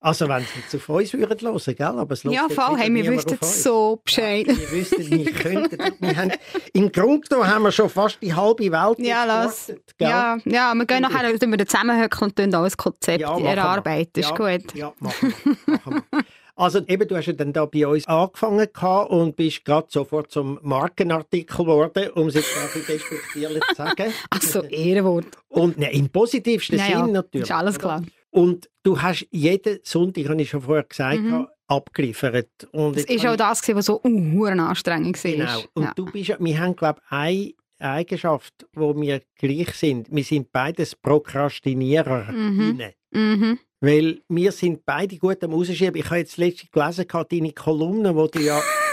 [0.04, 1.86] Also wenn sie jetzt auf uns würden hören, gell?
[1.86, 4.46] Aber es Ja, voll, hey, wir wüssten so Bescheid.
[4.46, 5.78] Ja, wir wüssten, wir könnten.
[5.98, 6.32] Wir haben,
[6.74, 9.72] Im Grunde genommen haben wir schon fast die halbe Welt Ja, lass.
[9.98, 14.20] Ja, ja, wir gehen nachher tun wir da zusammenhocken und alles Konzept Ja, erarbeiten.
[14.20, 14.74] Ist ja, gut.
[14.74, 15.72] Ja, machen wir.
[15.72, 16.24] Machen wir.
[16.56, 18.68] Also eben, du hast ja dann da bei uns angefangen
[19.08, 24.12] und bist gerade sofort zum Markenartikel geworden, um es jetzt ein despektierlich zu sagen.
[24.30, 25.26] Also Ehrenwort.
[25.48, 27.48] Und ne, im positivsten Ja, ja, Sinn natürlich.
[27.48, 28.02] ist alles oder?
[28.34, 31.46] Und du hast jeden Sonntag, habe ich schon vorher gesagt, Mhm.
[31.68, 32.48] abgeliefert.
[32.72, 35.30] Und Das ist auch das, was so uh, anstrengend war.
[35.30, 35.60] Genau.
[35.74, 35.92] Und Ja.
[35.94, 40.08] du bist wir haben, glaube ich, eine Eigenschaft, wo wir gleich sind.
[40.10, 42.32] Wir sind beides Prokrastinierer.
[42.32, 42.80] Mhm.
[43.12, 43.58] Mhm.
[43.80, 45.94] Weil wir sind beide gut am Rausschieben.
[46.00, 48.60] Ich habe jetzt letztens gelesen, deine Kolumne, die du ja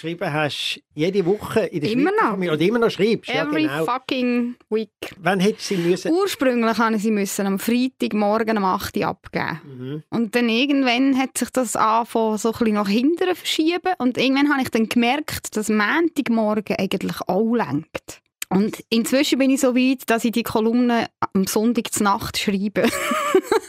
[0.00, 2.52] geschrieben hast, jede Woche in der Immer Schweizer noch.
[2.52, 3.30] Oder immer noch schreibst.
[3.30, 3.84] Ja, Every genau.
[3.84, 4.88] fucking week.
[5.18, 6.12] Wann hättest du sie müssen?
[6.12, 9.60] Ursprünglich musste ich sie müssen am Freitagmorgen um 8 Uhr abgeben.
[9.64, 10.02] Mhm.
[10.08, 13.92] Und dann irgendwann hat sich das angefangen, so ein bisschen nach hinten verschieben.
[13.98, 18.22] Und irgendwann habe ich dann gemerkt, dass Montagmorgen eigentlich auch lenkt.
[18.48, 22.82] Und inzwischen bin ich so weit, dass ich die Kolumne am Sonntag zur Nacht schreibe.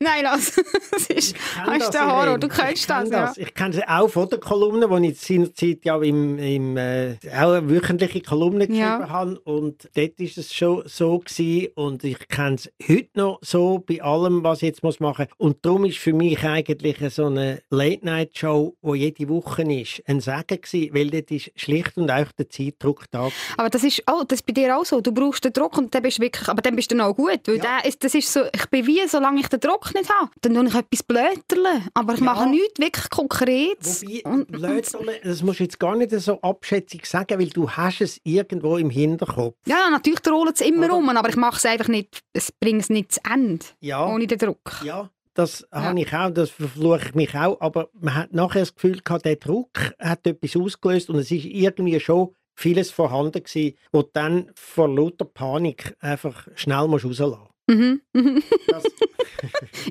[0.00, 0.52] Nein, lass.
[0.96, 2.38] Das ist, das, den Horror, Irene.
[2.38, 3.32] du kennst das, ja.
[3.36, 7.52] Ich kenne sie auch von der Kolumne, die ich seinerzeit ja im, im, äh, auch
[7.52, 9.08] eine wöchentliche Kolumne geschrieben Ja.
[9.08, 9.38] habe.
[9.40, 11.18] Und dort war es schon so.
[11.18, 11.68] Gewesen.
[11.74, 15.46] Und ich kenne es heute noch so bei allem, was ich jetzt muss machen muss.
[15.48, 20.60] Und darum ist für mich eigentlich so eine Late-Night-Show, die jede Woche ist, ein Segen
[20.60, 23.28] gewesen, weil dort ist schlicht und einfach der Zeitdruck da.
[23.56, 25.00] Aber das ist, oh, das ist bei dir auch so.
[25.00, 27.40] Du brauchst den Druck und dann bist du wirklich, aber dann bist du auch gut.
[27.46, 27.78] Weil Ja.
[27.80, 30.54] der ist, das ist so, ich bin wie, solange ich den Druck nicht habe, dann
[30.54, 31.82] tue ich etwas blöterle.
[31.94, 32.24] Aber ich Ja.
[32.26, 34.02] mache nichts wirklich Konkretes.
[34.02, 38.20] Wobei, Blöderle, das musst du jetzt gar nicht so abschätzig sagen, weil du hast es
[38.24, 39.56] irgendwo im Hinterkopf.
[39.66, 40.96] Ja, natürlich rollt es immer Oder?
[40.96, 44.06] um, aber ich mache es einfach nicht, es bringt es nicht zu Ende, Ja.
[44.06, 44.80] ohne den Druck.
[44.84, 48.74] Ja, das habe ich auch, das verfluche ich mich auch, aber man hat nachher das
[48.74, 53.76] Gefühl gehabt, der Druck hat etwas ausgelöst und es ist irgendwie schon vieles vorhanden gewesen,
[53.92, 58.00] wo dann vor lauter Panik einfach schnell musst rauslassen Mhm.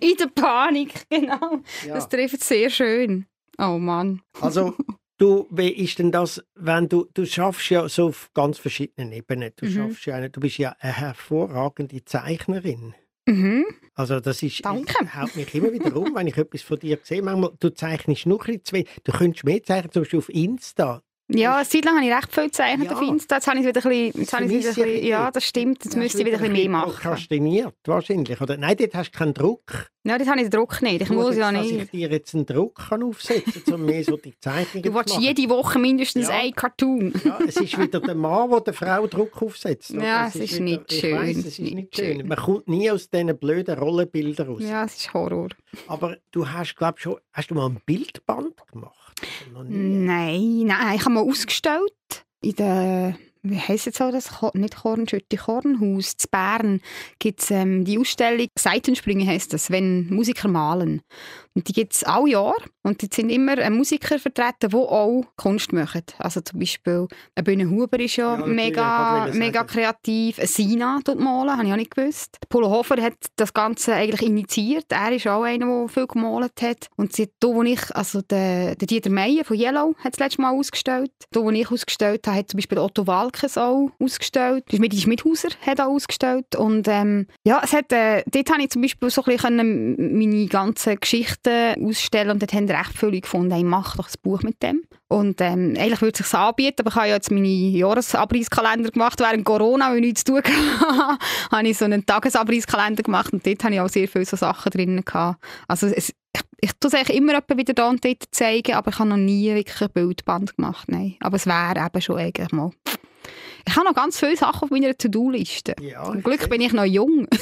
[0.02, 1.60] In der Panik, genau.
[1.86, 1.94] ja.
[1.96, 3.26] Das trifft sehr schön.
[3.58, 4.22] Oh Mann.
[4.42, 4.76] Also,
[5.18, 9.52] du, wie ist denn das, wenn du, du schaffst ja so auf ganz verschiedenen Ebenen,
[9.56, 9.72] du Mhm.
[9.72, 12.94] schaffst ja, du bist ja eine hervorragende Zeichnerin.
[13.28, 13.66] Mhm.
[13.96, 14.94] Also das ist, Danke.
[15.04, 17.22] ich haut mich immer wieder um, wenn ich etwas von dir sehe.
[17.22, 18.90] Manchmal, du zeichnest nur ein bisschen zu wenig.
[19.06, 21.02] Du könntest mehr zeichnen, zum Beispiel auf Insta.
[21.28, 22.96] Ja, eine Zeit lang habe ich recht viel gezeichnet Ja.
[22.96, 23.36] auf Insta.
[23.38, 25.08] Jetzt habe ich es wieder ein bisschen, jetzt habe ich es wieder ein ich bisschen,
[25.10, 25.84] ja, das stimmt.
[25.84, 26.92] Jetzt müsste du ich wieder ein bisschen mehr machen.
[26.92, 28.40] Prokrastiniert, wahrscheinlich.
[28.42, 28.58] Oder?
[28.58, 29.88] Nein, dort hast du keinen Druck.
[30.04, 31.02] Ja, das habe ich den Druck nicht.
[31.02, 31.94] Ich Nur muss ja jetzt, dass ich nicht.
[31.94, 35.10] dir jetzt einen Druck kann aufsetzen kann, um mehr so die Zeichnungen Du zu willst
[35.16, 35.24] machen.
[35.24, 36.36] jede Woche mindestens Ja.
[36.36, 37.12] ein Cartoon.
[37.24, 39.96] Ja, es ist wieder der Mann, der der Frau Druck aufsetzt.
[39.96, 40.04] oder?
[40.06, 41.18] Ja, es ist nicht ich schön.
[41.18, 42.18] Weiss, Es es ist nicht nicht schön.
[42.20, 42.28] schön.
[42.28, 44.62] Man kommt nie aus diesen blöden Rollenbildern raus.
[44.64, 45.50] Ja, es ist Horror.
[45.88, 49.05] Aber du hast, glaube schon, hast du mal ein Bildband gemacht?
[49.68, 55.38] Nein, nein, ich habe mal ausgestellt in der, wie heisst jetzt auch das, nicht Kornschütte,
[55.38, 56.82] Kornhaus, zu Bern
[57.20, 61.02] gibt es ähm, die Ausstellung Seitenspringen heisst das, wenn Musiker malen.
[61.56, 65.24] Und die gibt es alle Jahr und die sind immer äh, Musiker vertreten, die auch
[65.38, 66.04] Kunst machen.
[66.18, 70.38] Also zum Beispiel ein Bühne Huber ist ja, Ja, mega, mega kreativ.
[70.38, 72.38] Ein Sina tut malen, habe ich auch nicht gewusst.
[72.50, 74.86] Polo Hofer hat das Ganze eigentlich initiiert.
[74.90, 76.88] Er ist auch einer, der viel gemalt hat.
[76.98, 80.54] Und da, wo ich, also der, der Dieter Meier von Yellow hat das letzte Mal
[80.54, 81.12] ausgestellt.
[81.32, 84.66] Da, wo ich ausgestellt habe, hat zum Beispiel Otto Walkes auch ausgestellt.
[84.72, 86.56] Die Schmidhauser hat auch ausgestellt.
[86.58, 90.46] Und ähm, ja, es hat, äh, dort habe ich zum Beispiel so ein bisschen meine
[90.48, 91.00] ganzen
[91.46, 94.84] Geschichten ausstellen und dort haben recht viele gefunden, hey, mach doch ein Buch mit dem.
[95.08, 99.20] Und ähm, eigentlich würde es sich anbieten, aber ich habe ja jetzt meine Jahresabreisskalender gemacht
[99.20, 100.44] während Corona, weil ich nichts zu tun
[100.80, 101.20] hatte.
[101.52, 104.72] habe ich so einen Tagesabreisskalender gemacht und dort habe ich auch sehr viele so Sachen
[104.72, 105.44] drin gehabt.
[105.68, 109.00] Also es, ich, ich tue es eigentlich immer wieder da und dort zeigen, aber ich
[109.00, 111.16] habe noch nie wirklich ein Bildband gemacht, nein.
[111.20, 112.72] Aber es wäre eben schon eigentlich mal...
[113.68, 115.76] Ich habe noch ganz viele Sachen auf meiner To-Do-Liste.
[115.82, 117.28] Ja, Zum Glück bin ich noch jung.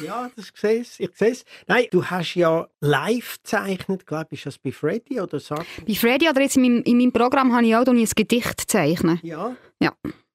[0.00, 0.88] Ja, das sehe ich.
[0.88, 1.44] Sehe es.
[1.66, 4.40] Nein, du hast ja live gezeichnet, glaube ich.
[4.40, 5.64] Ist das bei Freddy oder sag?
[5.86, 9.20] Bei Freddy oder jetzt in meinem, in meinem Programm habe ich auch ein Gedicht zeichnen.
[9.22, 9.56] Ja.
[9.80, 9.92] Ja.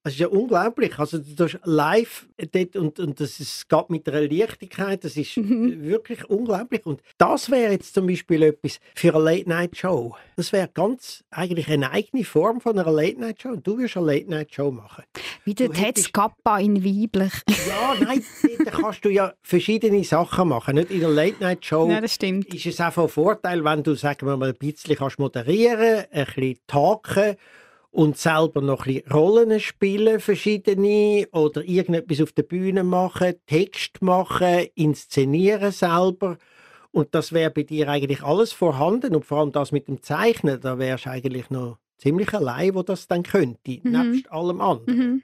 [0.08, 0.98] Das ist ja unglaublich.
[1.00, 5.36] Also du tust live dort und, und das ist, geht mit einer Leichtigkeit, das ist
[5.36, 5.84] Mhm.
[5.84, 6.86] wirklich unglaublich.
[6.86, 10.15] Und das wäre jetzt zum Beispiel etwas für eine Late-Night-Show.
[10.38, 13.58] Das wäre ganz eigentlich eine eigene Form von einer Late-Night-Show.
[13.58, 15.04] Du wirst eine Late-Night-Show machen.
[15.43, 17.34] Wie der Ted Scappa in Weiblich.
[17.67, 18.24] Ja, nein,
[18.63, 20.76] da kannst du ja verschiedene Sachen machen.
[20.76, 22.54] Nicht in einer Late-Night-Show ja, das stimmt.
[22.54, 26.26] ist es auch von Vorteil, wenn du sagen wir mal, ein bisschen kannst moderieren ein
[26.28, 27.36] bisschen talken
[27.91, 34.02] und selber noch ein bisschen Rollen spielen, verschiedene, oder irgendetwas auf der Bühne machen, Text
[34.02, 36.38] machen, inszenieren selber.
[36.91, 39.15] Und das wäre bei dir eigentlich alles vorhanden.
[39.15, 42.84] Und vor allem das mit dem Zeichnen, da wärst du eigentlich noch ziemlich allein, wo
[42.84, 43.91] das dann könnte, Mhm.
[44.13, 44.97] nebst allem anderen.
[44.97, 45.23] Mhm.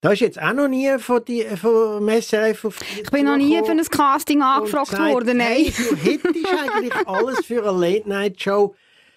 [0.00, 3.56] Da ist jetzt auch noch nie von, die, von SRF auf Ich bin noch nie
[3.64, 5.36] für ein Casting angefragt und sagt, worden.
[5.36, 5.46] Nein.
[5.46, 8.74] Hey, du hättest eigentlich alles für eine Late-Night-Show.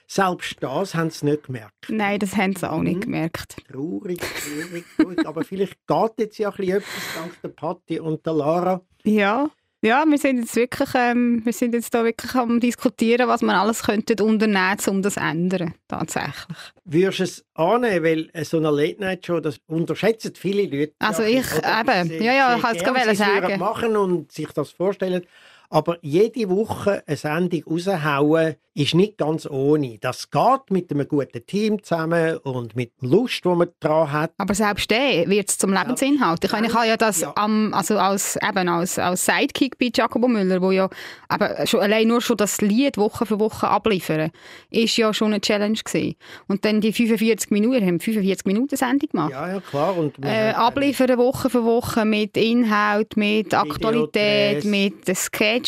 [0.08, 1.74] Selbst das haben sie nicht gemerkt.
[1.90, 3.02] Nein, das haben sie auch nicht Mhm.
[3.02, 3.56] gemerkt.
[3.72, 5.26] Traurig, traurig, traurig.
[5.28, 8.82] Aber vielleicht geht jetzt ja ein bisschen etwas dank der Patti und der Lara.
[9.04, 9.50] Ja.
[9.82, 13.56] Ja, wir sind jetzt wirklich, ähm, wir sind jetzt da wirklich am diskutieren, was man
[13.56, 16.58] alles könnte unternehmen, um das zu ändern, tatsächlich.
[16.86, 20.94] Würdest du es annehmen, weil äh, so eine Late-Night-Show, das unterschätzen viele Leute.
[20.98, 23.60] Also ich, eben, ja, ja, ich wollte es gern gerade sie es würden sagen.
[23.60, 25.24] machen und sich das vorstellen.
[25.70, 29.98] Aber jede Woche eine Sendung raushauen, ist nicht ganz ohne.
[30.02, 34.34] Das geht mit einem guten Team zusammen und mit der Lust, die man daran hat.
[34.38, 36.44] Aber selbst der wird es zum Lebensinhalt.
[36.44, 37.32] Ich, meine, ich habe ja das Ja.
[37.38, 40.90] am, also als, eben als, als Sidekick bei Giacomo Müller, wo ja
[41.34, 44.32] eben schon, allein nur schon das Lied Woche für Woche abliefern,
[44.70, 46.16] ist ja schon eine Challenge gewesen.
[46.50, 49.32] Und dann die 45 Minuten, wir haben 45 Minuten Sendung gemacht.
[49.32, 49.96] Ja, ja, klar.
[49.98, 55.16] Und Äh, abliefern Woche für Woche mit Inhalt, mit Aktualität, mit dem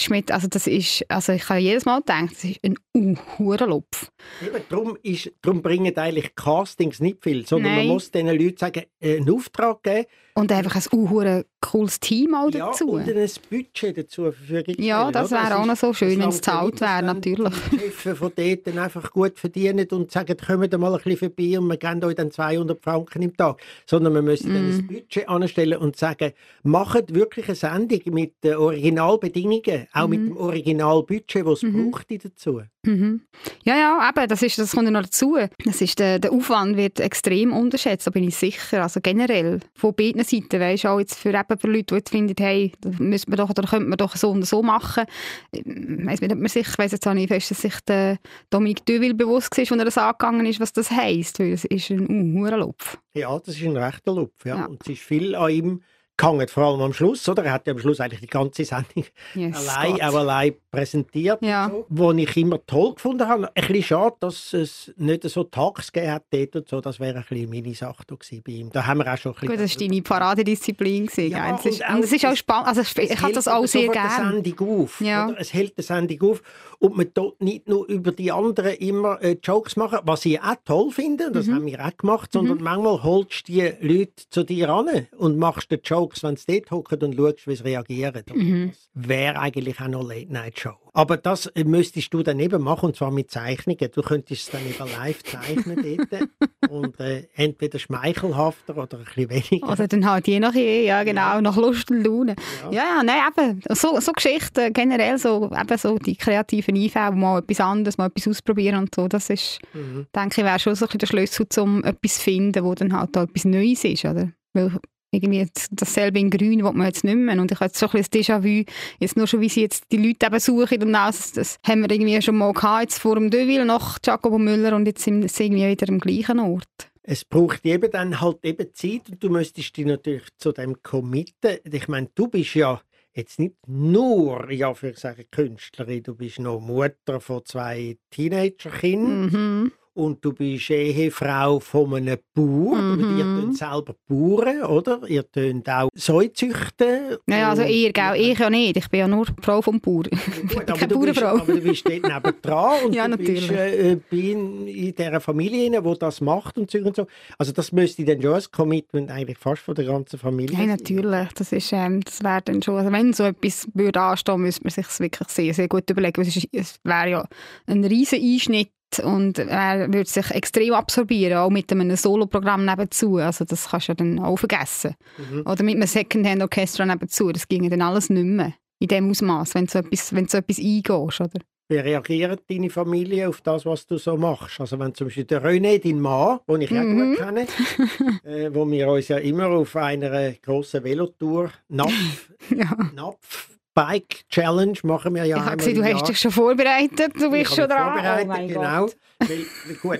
[0.09, 4.11] Mit, also das ist, also ich habe jedes Mal gedacht, das ist ein Uhrenlupf.
[4.45, 7.87] Eben, darum, ist, darum bringen eigentlich Castings nicht viel, sondern Nein.
[7.87, 10.05] man muss diesen Leuten sagen, äh, einen Auftrag geben
[10.37, 12.89] Und einfach ein uhren cooles Team auch ja, dazu.
[12.91, 16.41] und ein Budget dazu zur Verfügung Ja, das wäre auch noch so schön, wenn es
[16.45, 17.53] ja wäre, natürlich.
[17.53, 21.17] dann Die Chefs von dort dann einfach gut verdienen und sagen, kommt mal ein bisschen
[21.17, 23.59] vorbei und wir geben euch dann 200 Franken im Tag.
[23.87, 24.73] Sondern wir müssen dann Mhm.
[24.77, 30.25] ein Budget anstellen und sagen, macht wirklich eine Sendung mit den Originalbedingungen, auch mit Mhm.
[30.27, 31.91] dem Originalbudget, das es Mhm.
[31.91, 32.61] braucht dazu.
[32.83, 33.21] Mhm.
[33.63, 35.37] Ja, ja, eben, das, ist, das kommt ja noch dazu.
[35.65, 38.83] Das ist der, der Aufwand wird extrem unterschätzt, da bin ich sicher.
[38.83, 42.09] Also generell, von beiden Seiten, weisst du, auch jetzt für, eben für Leute, die jetzt
[42.09, 45.05] finden, hey, das müsste man doch, oder könnte man doch so und so machen.
[45.51, 48.17] Ich weiss nicht, ob man sich, ich weiss jetzt auch nicht fest, dass sich der
[48.49, 51.89] Dominik Döville bewusst war, als er das angegangen ist, was das heisst, weil es ist
[51.89, 52.97] ein Uhrenlupf.
[53.13, 54.45] Ja, das ist ein rechter Lupf.
[54.45, 54.57] Ja.
[54.57, 54.65] Ja.
[54.65, 55.81] Und es ist viel an ihm
[56.17, 57.45] gehangen, vor allem am Schluss, oder?
[57.45, 60.01] Er hat ja am Schluss eigentlich die ganze Sendung Yes, allein, Gott.
[60.01, 61.41] auch allein präsentiert.
[61.41, 61.67] Ja.
[61.67, 63.47] Und wo ich immer toll gefunden habe.
[63.55, 66.81] Ein bisschen schade, dass es nicht so Tags gegeben hat dort und so.
[66.81, 68.03] Das wäre ein bisschen meine Sache
[68.43, 68.69] bei ihm.
[68.71, 69.49] Da haben wir auch schon ein bisschen...
[69.55, 71.05] Gut, das war deine Paradedisziplin.
[71.05, 71.55] gewesen, Ja?
[71.55, 72.67] Es ist, und und es ist auch spannend.
[72.67, 74.09] Also ich, Es habe das hält auch sehr gerne.
[74.09, 75.01] eine Sendung auf.
[75.01, 75.31] Ja.
[75.37, 76.41] Es hält eine Sendung auf
[76.79, 80.55] und man tut nicht nur über die anderen immer äh, Jokes machen, was ich auch
[80.65, 81.55] toll finde, und das Mhm.
[81.55, 85.71] haben wir auch gemacht, sondern manchmal holst du die Leute zu dir an und machst
[85.71, 88.23] die Jokes, wenn sie dort hocken und schaust, wie sie reagieren.
[88.33, 88.71] Mhm.
[88.93, 90.73] Das wäre eigentlich auch noch Late-Night-Show.
[90.93, 93.89] Aber das äh, müsstest du dann eben machen, und zwar mit Zeichnungen.
[93.93, 96.29] Du könntest es dann eben live zeichnen dort
[96.71, 99.71] und äh, entweder schmeichelhafter oder ein bisschen weniger.
[99.71, 102.35] Oder dann halt je nach ja genau, nach Lust und Laune.
[102.63, 102.71] Ja.
[102.71, 107.39] Ja, ja, nein, eben, so, so Geschichten generell, so, eben so die kreativen Einfälle, mal
[107.39, 110.07] etwas anderes, mal etwas ausprobieren und so, das ist, Mhm.
[110.15, 112.93] denke ich, wäre schon so ein bisschen der Schlüssel, um etwas zu finden, wo dann
[112.93, 114.31] halt auch etwas Neues ist, oder?
[114.53, 114.71] Weil
[115.11, 117.39] irgendwie dasselbe in Grün will man jetzt nicht mehr.
[117.39, 118.63] Und ich habe jetzt so ein bisschen das Déjà-vu,
[118.99, 121.91] jetzt nur schon, wie sie jetzt die Leute eben suchen und alles, das haben wir
[121.91, 125.45] irgendwie schon mal gehabt, jetzt vor dem Deville, nach Giacomo Müller und jetzt sind sie
[125.45, 126.91] irgendwie wieder am gleichen Ort.
[127.03, 131.57] Es braucht eben dann halt eben Zeit und du müsstest dich natürlich zu dem committen.
[131.63, 132.81] Ich meine, du bist ja
[133.13, 139.71] jetzt nicht nur, ja, für sagen Künstlerin, du bist noch Mutter von zwei Teenagerkindern Mhm.
[139.97, 142.75] Und du bist Ehefrau von einem Bauer.
[142.77, 143.17] Mhm.
[143.17, 145.01] Ihr tönt selber Bauern, oder?
[145.07, 147.17] Ihr tönt auch Säu züchten.
[147.25, 148.13] Naja, also ihr, gell?
[148.15, 148.77] Ich ja nicht.
[148.77, 150.03] Ich bin ja nur Frau vom Bauer.
[150.03, 150.11] Gut,
[150.71, 153.51] aber, du bist, aber du bist dort nebendran und Ja, du bist natürlich.
[153.51, 157.07] äh, äh, in, in dieser Familie, die das macht und so und so.
[157.37, 161.29] Also das müsste dann schon ein Commitment eigentlich fast von der ganzen Familie Ja, natürlich.
[161.35, 164.71] Das, ist, ähm, das wäre dann schon, also wenn so etwas würde anstehen, müsste man
[164.71, 166.21] sich wirklich sehr, sehr gut überlegen.
[166.21, 167.25] Es, ist- es wäre ja
[167.65, 168.69] ein riesen Einschnitt
[169.03, 173.17] und er würde sich extrem absorbieren, auch mit einem Soloprogramm nebenzu.
[173.17, 174.95] Also das kannst du ja dann auch vergessen.
[175.17, 175.41] Mhm.
[175.41, 177.31] Oder mit einem Secondhand-Orchester nebenzu.
[177.31, 180.31] Das ginge dann alles nicht mehr in dem Ausmaß, wenn du so etwas, wenn du
[180.31, 181.39] so etwas eingehst, oder?
[181.69, 184.61] Wie reagiert deine Familie auf das, was du so machst?
[184.61, 186.77] Also wenn zum Beispiel der René, dein Mann, den ich Mhm.
[186.77, 187.47] auch gut kenne,
[188.23, 192.73] äh, wo wir uns ja immer auf einer grossen Velotour, Napf, Ja.
[192.95, 197.13] Napf Bike Challenge machen wir ja ich habe gesehen, du hast dich schon vorbereitet.
[197.15, 197.93] Du bist schon dran.
[197.93, 198.89] vorbereitet, oh genau.
[199.19, 199.45] Weil,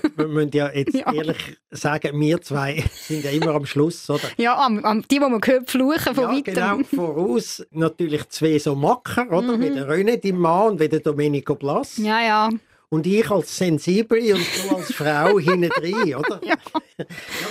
[0.16, 1.12] wir müssen ja jetzt Ja.
[1.12, 4.28] ehrlich sagen, wir zwei sind ja immer am Schluss, oder?
[4.36, 6.54] Ja, am, am, die, die man hört, fluchen von ja, weitem.
[6.54, 9.56] genau, voraus natürlich zwei so Macker, oder?
[9.56, 9.60] Mhm.
[9.60, 11.98] Wie der René, dein Mann, und wie der Domenico Blas.
[11.98, 12.48] Ja, ja.
[12.90, 16.40] Und ich als Sensible und du als Frau hinten drin, oder?
[16.42, 16.54] Ja.
[16.98, 17.04] ja,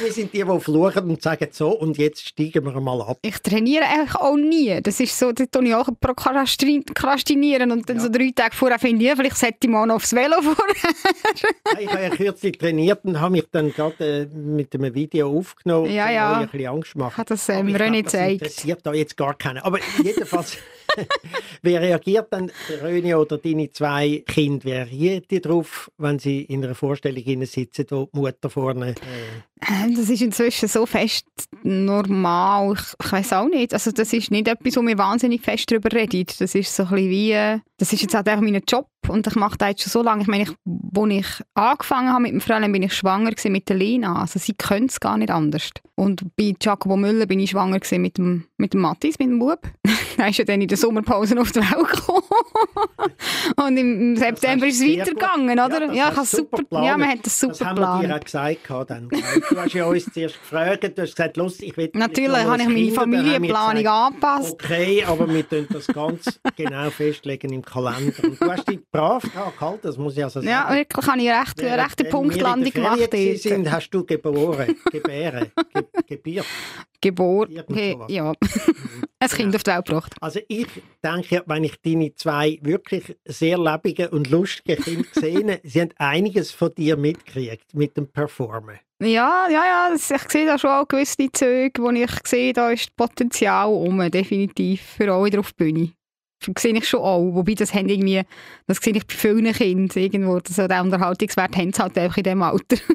[0.03, 3.19] wir sind die, die fluchen und sagen so, und jetzt steigen wir mal ab.
[3.21, 4.81] Ich trainiere eigentlich auch nie.
[4.81, 8.03] Das ist so, da tue ich auch prokrastinieren und dann Ja.
[8.03, 10.57] so drei Tage vorher finde ich, vielleicht sollte ich mal noch aufs Velo vorher.
[11.79, 15.91] Ich habe ja kürzlich trainiert und habe mich dann gerade äh, mit einem Video aufgenommen,
[15.91, 16.31] Ja, ja.
[16.31, 17.11] euch ein bisschen Angst gemacht.
[17.13, 18.31] Ich habe das ähm, ich René das gezeigt.
[18.41, 19.59] interessiert da jetzt gar keinen.
[19.59, 20.57] Aber jedenfalls,
[21.61, 24.65] wie reagiert dann der René oder deine zwei Kinder?
[24.65, 28.95] Wie reagieren die darauf, wenn sie in einer Vorstellung sitzen, wo die Mutter vorne...
[29.95, 31.25] Das ist inzwischen so fest
[31.63, 32.73] normal.
[32.73, 33.73] Ich, ich weiß auch nicht.
[33.73, 36.25] Also das ist nicht etwas, wo wir wahnsinnig fest darüber reden.
[36.39, 39.27] Das ist so ein bisschen wie, äh, das ist jetzt halt einfach mein Job und
[39.27, 40.21] ich mache das jetzt schon so lange.
[40.21, 43.69] Ich meine, ich, als ich angefangen habe mit dem Fräulein, bin ich schwanger gewesen mit
[43.69, 44.21] der Lena.
[44.21, 45.69] Also sie können es gar nicht anders.
[45.95, 49.39] Und bei Giacomo Müller bin ich schwanger gewesen mit dem, mit dem Matthias, mit dem
[49.39, 49.59] Bub.
[50.17, 52.23] er ist ja dann in der Sommerpause auf die Welt gekommen.
[53.55, 55.93] und im, September ist es weitergegangen, oder?
[55.93, 56.85] Ja, hast ich super, geplant.
[56.85, 58.89] ja, man hat das super Das haben wir dir auch gesagt.
[58.89, 59.09] Dann.
[59.49, 62.67] Du hast ja uns zuerst gefragt, du hast gesagt, los, ich will Natürlich habe ich
[62.67, 64.53] ein meine Familienplanung angepasst.
[64.53, 68.23] Okay, aber wir tun das ganz genau festlegen im Kalender.
[68.23, 70.49] Und du hast dich brav daran gehalten, das muss ich also sagen.
[70.49, 73.37] Ja, wirklich habe ich recht, eine rechte Während Punktlandung in der gemacht dort.
[73.39, 76.45] sind, hast du geboren, gebären, ge gebiert.
[76.99, 77.63] Geboren.
[77.71, 78.33] Hey, ja.
[79.19, 80.13] ein Kind auf die Welt gebracht.
[80.19, 80.67] Also ich
[81.03, 86.51] denke, wenn ich deine zwei wirklich sehr lebenden und lustigen Kinder sehe, sie haben einiges
[86.51, 88.79] von dir mitgekriegt mit dem Performen.
[88.99, 92.95] Ja, ja, ja, ich sehe da schon auch gewisse Züge, wo ich sehe, da ist
[92.95, 95.91] Potenzial um, definitiv, für alle wieder auf die Bühne.
[96.45, 98.23] Das sehe ich schon auch, wobei das haben irgendwie,
[98.65, 102.23] das sehe ich bei vielen Kindern irgendwo, so den Unterhaltungswert haben sie halt einfach in
[102.23, 102.77] diesem Alter.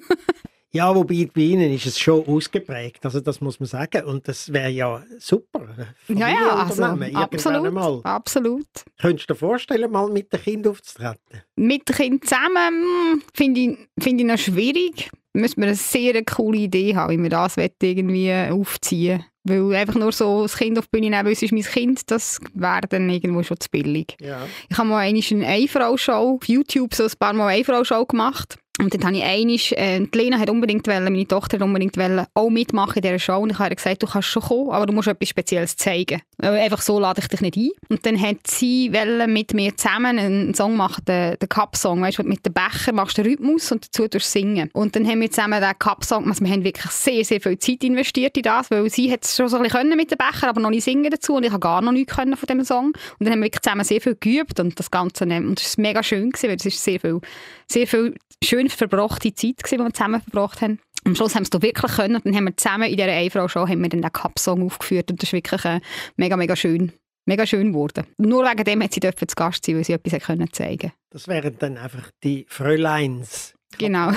[0.75, 4.07] Ja, wobei bei Ihnen ist es schon ausgeprägt, also das muss man sagen.
[4.07, 5.69] Und das wäre ja super.
[6.09, 8.01] ja, ja, also, absolut, einmal.
[8.05, 8.67] absolut.
[8.99, 11.43] Könntest du dir vorstellen, mal mit den Kindern aufzutreten?
[11.57, 15.11] Mit den Kindern zusammen hm, finde ich, finde ich noch schwierig.
[15.35, 20.12] Müssen wir eine sehr coole Idee haben, wie wir das irgendwie aufziehen Weil einfach nur
[20.12, 23.42] so das Kind auf die Bühne nehmen, es ist mein Kind, das wäre dann irgendwo
[23.42, 24.16] schon zu billig.
[24.21, 24.47] Ja.
[24.68, 28.59] Ich habe mal eine Einfrau-Show auf YouTube so ein paar Mal eine Einfrau-Show gemacht.
[28.80, 31.96] Und dann habe ich einisch, äh, die Lena hat unbedingt wollen, meine Tochter hat unbedingt
[31.98, 33.38] wollen, auch mitmachen in dieser Show.
[33.38, 36.22] Und ich habe ihr gesagt, du kannst schon kommen, aber du musst etwas Spezielles zeigen.
[36.38, 37.70] Einfach so lade ich dich nicht ein.
[37.90, 42.00] Und dann hat sie wollen mit mir zusammen einen Song machen, den, den Cup-Song.
[42.00, 44.70] Weißt du, mit dem Becher machst du den Rhythmus und dazu durch singen.
[44.72, 47.85] Und dann haben wir zusammen den Cup-Song, also wir haben wirklich sehr, sehr viel Zeit
[47.85, 50.61] investiert in das, weil sie hat es schon so ein bisschen mit dem Becher, aber
[50.62, 51.35] noch nicht singen dazu.
[51.35, 52.87] Und ich habe gar noch nichts können von diesem Song.
[52.87, 55.82] Und dann haben wir wirklich zusammen sehr viel geübt und das Ganze, und es war
[55.82, 57.20] mega schön gewesen, weil es ist sehr viel,
[57.68, 60.79] sehr viel schön verbrachte Zeit, gewesen, die wir zusammen verbracht haben.
[61.04, 62.17] Am Schluss haben wir es wirklich können.
[62.17, 65.10] Und dann haben wir zusammen in dieser Einfrau-Show haben wir dann den Cup-Song aufgeführt.
[65.10, 65.81] Und das ist wirklich äh,
[66.17, 66.92] mega, mega schön.
[67.25, 68.06] Mega schön geworden.
[68.19, 71.29] Nur wegen dem hat sie dürfen zu Gast sein, weil sie etwas können zeigen Das
[71.29, 73.54] wären dann einfach die Fräuleins.
[73.79, 74.13] Genau.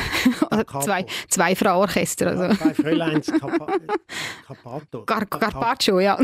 [0.50, 2.28] Also zwei, zwei Frauenorchester.
[2.28, 2.44] Also.
[2.44, 3.32] Ja, zwei Fräuleins
[4.48, 5.04] Carpato.
[5.06, 6.20] Gar Carpaccio, ja.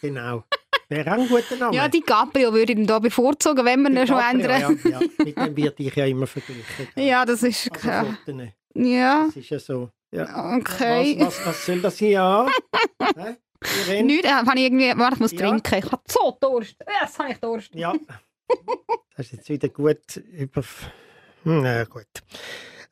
[0.00, 0.44] Genau.
[0.92, 1.76] Wäre auch ein guter Name.
[1.76, 4.78] Ja, die Gabriel würde ich da bevorzugen, wenn wir ihn schon ändern.
[4.84, 6.88] Ja, ja, mit dem wird ich ja immer verglichen.
[6.96, 7.70] Ja, das ist...
[7.84, 8.14] Also
[8.74, 9.26] ja.
[9.26, 9.90] Das ist ja so.
[10.10, 10.56] Ja.
[10.56, 11.16] Okay.
[11.18, 12.10] Was, was, was soll das sein?
[12.10, 12.46] Ja.
[14.02, 14.92] Nichts, äh, habe ich irgendwie...
[14.96, 15.38] Warte, ich muss ja.
[15.38, 15.78] trinken.
[15.78, 16.76] Ich habe so Durst.
[17.00, 17.74] Jetzt habe ich Durst.
[17.74, 17.94] Ja.
[19.14, 20.62] Das ist jetzt wieder gut über...
[21.42, 22.06] Hm, na gut.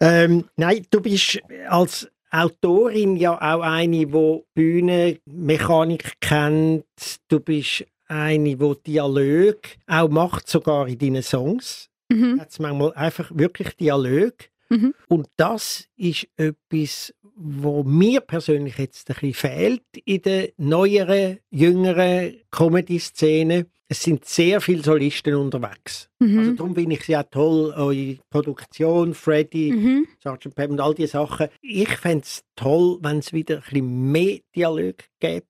[0.01, 6.85] Ähm, nein, du bist als Autorin ja auch eine, die Bühnenmechanik kennt.
[7.29, 11.89] Du bist eine, die Dialog auch macht, sogar in deinen Songs.
[12.11, 12.41] Mhm.
[12.41, 14.35] Hat manchmal einfach wirklich Dialog.
[14.71, 14.95] Mhm.
[15.09, 22.37] Und das ist etwas, wo mir persönlich jetzt ein bisschen fehlt in der neueren, jüngeren
[22.51, 26.09] Comedy-Szene es sind sehr viele Solisten unterwegs.
[26.21, 26.39] Mhm.
[26.39, 30.07] Also darum finde ich es ja toll, eure Produktion, Freddy, mhm.
[30.23, 30.55] Sgt.
[30.55, 31.49] Pep und all diese Sachen.
[31.61, 35.47] Ich fände es toll, wenn es wieder ein bisschen mehr Dialog gäbe.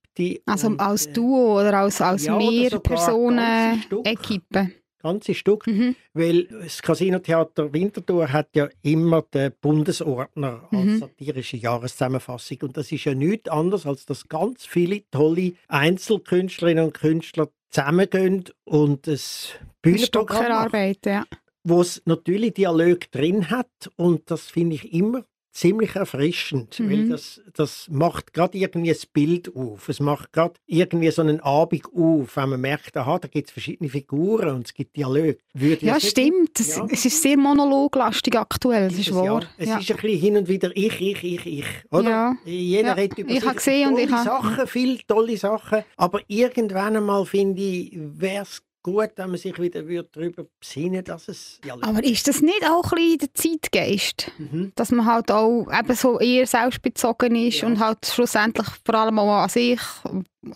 [0.47, 4.71] Also und, als äh, Duo oder als, als ja, mehr Personen Equipe
[5.01, 5.97] ganze Stück, mhm.
[6.13, 10.99] weil das Casino-Theater Winterthur hat ja immer den Bundesordner als mhm.
[10.99, 16.95] satirische Jahreszusammenfassung und das ist ja nichts anderes, als dass ganz viele tolle Einzelkünstlerinnen und
[16.95, 19.51] Künstler zusammengehen und das
[19.83, 21.25] Bühnenprogramm erarbeiten, ja.
[21.65, 26.91] wo es natürlich Dialog drin hat und das finde ich immer ziemlich erfrischend, mhm.
[26.91, 29.89] weil das, das macht gerade irgendwie ein Bild auf.
[29.89, 33.53] Es macht gerade irgendwie so einen Abend auf, wenn man merkt, aha, da gibt es
[33.53, 35.39] verschiedene Figuren und es gibt Dialog.
[35.53, 36.59] Würde ja, stimmt.
[36.59, 36.87] Ja.
[36.91, 39.25] Es ist sehr monologlastig aktuell, das ist, ist wahr.
[39.25, 39.49] Ja.
[39.59, 39.79] Es ja.
[39.79, 42.11] ist ein bisschen hin und wieder ich, ich, ich, ich, oder?
[42.11, 42.37] Ja.
[42.45, 46.97] Jeder redet über ich sich gesehen tolle und ich Sachen, viele tolle Sachen, aber irgendwann
[46.97, 51.61] einmal, finde ich, wäre es gut, wenn man sich wieder darüber besinnen dass es...
[51.64, 54.31] Ja, Aber ist das nicht auch ein bisschen der Zeitgeist?
[54.39, 54.72] Mhm.
[54.74, 57.68] Dass man halt auch eben so eher selbstbezogen ist ja.
[57.68, 59.81] und halt schlussendlich vor allem auch an sich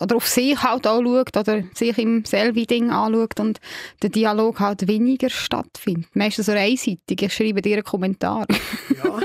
[0.01, 3.61] oder auf sich halt auch schaut oder sich im selben Ding anschaut und
[4.03, 6.15] der Dialog halt weniger stattfindet.
[6.15, 7.23] Meistens so einseitig.
[7.23, 8.47] Ich schreibe dir einen Kommentar.
[8.97, 9.21] Ja,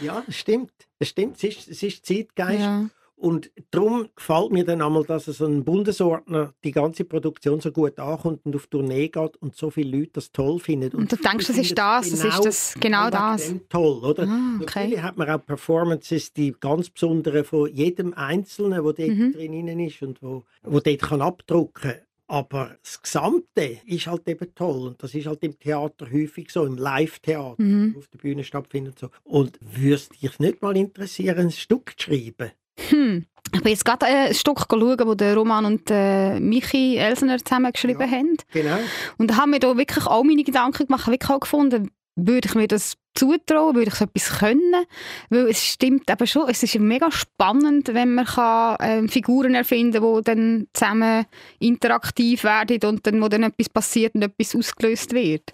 [0.00, 0.72] ja das stimmt.
[0.98, 1.36] Das stimmt.
[1.36, 2.60] Es ist, es ist Zeitgeist.
[2.60, 2.88] Ja.
[3.18, 7.98] Und darum gefällt mir dann einmal, dass so ein Bundesordner die ganze Produktion so gut
[7.98, 10.92] ankommt und auf Tournee geht und so viele Leute das toll finden.
[10.92, 13.54] Und, und du denkst, das ist das, genau, das ist das, genau das.
[13.68, 14.22] Toll, oder?
[14.22, 14.82] Ah, okay.
[14.82, 19.32] Natürlich hat man auch Performances, die ganz besondere von jedem Einzelnen, der dort mhm.
[19.32, 21.94] drin ist und wo, wo dort kann abdrucken
[22.30, 24.88] aber das Gesamte ist halt eben toll.
[24.88, 27.94] Und das ist halt im Theater häufig so, im Live-Theater, mhm.
[27.96, 29.02] auf der Bühne stattfindet.
[29.02, 29.10] Und, so.
[29.24, 32.50] und würde dich nicht mal interessieren, ein Stück zu schreiben?
[32.90, 33.26] Hm.
[33.54, 37.72] Ich bin jetzt gerade ein Stück schauen, wo der Roman und äh, Michi Elsener zusammen
[37.72, 38.36] geschrieben ja, haben.
[38.52, 38.78] Genau.
[39.16, 41.90] Und da haben mir da wirklich auch meine Gedanken gemacht, wirklich auch gefunden,
[42.26, 44.86] würde ich mir das zutrauen, würde ich so etwas können,
[45.30, 50.02] weil es stimmt eben schon, es ist mega spannend, wenn man kann, ähm, Figuren erfinden
[50.02, 51.26] kann, die dann zusammen
[51.58, 55.52] interaktiv werden und dann, wo dann etwas passiert und etwas ausgelöst wird.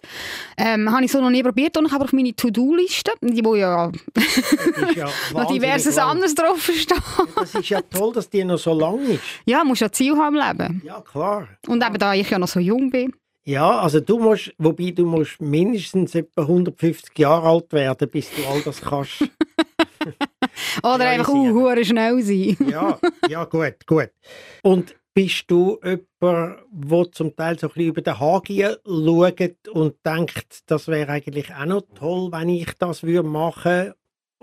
[0.58, 3.54] Ähm, habe ich so noch nie probiert und ich habe auf meine To-Do-Liste, die wo
[3.54, 3.90] ja,
[4.94, 6.10] ja noch diverses lang.
[6.10, 6.98] anderes drauf steht.
[7.36, 9.22] das ist ja toll, dass die noch so lang ist.
[9.46, 10.82] Ja, musst ja Ziel haben im Leben.
[10.84, 11.48] Ja, klar.
[11.66, 13.12] Und eben da ich ja noch so jung bin.
[13.47, 18.42] Ja, also du musst, wobei du musst mindestens etwa 150 Jahre alt werden, bis du
[18.47, 19.20] all das kannst.
[20.82, 22.57] Oder einfach uh, schnell sein.
[22.70, 24.11] ja, ja, gut, gut.
[24.62, 29.95] Und bist du jemand, der zum Teil so ein bisschen über den Haken schaut und
[30.05, 33.95] denkt, das wäre eigentlich auch noch toll, wenn ich das machen würde?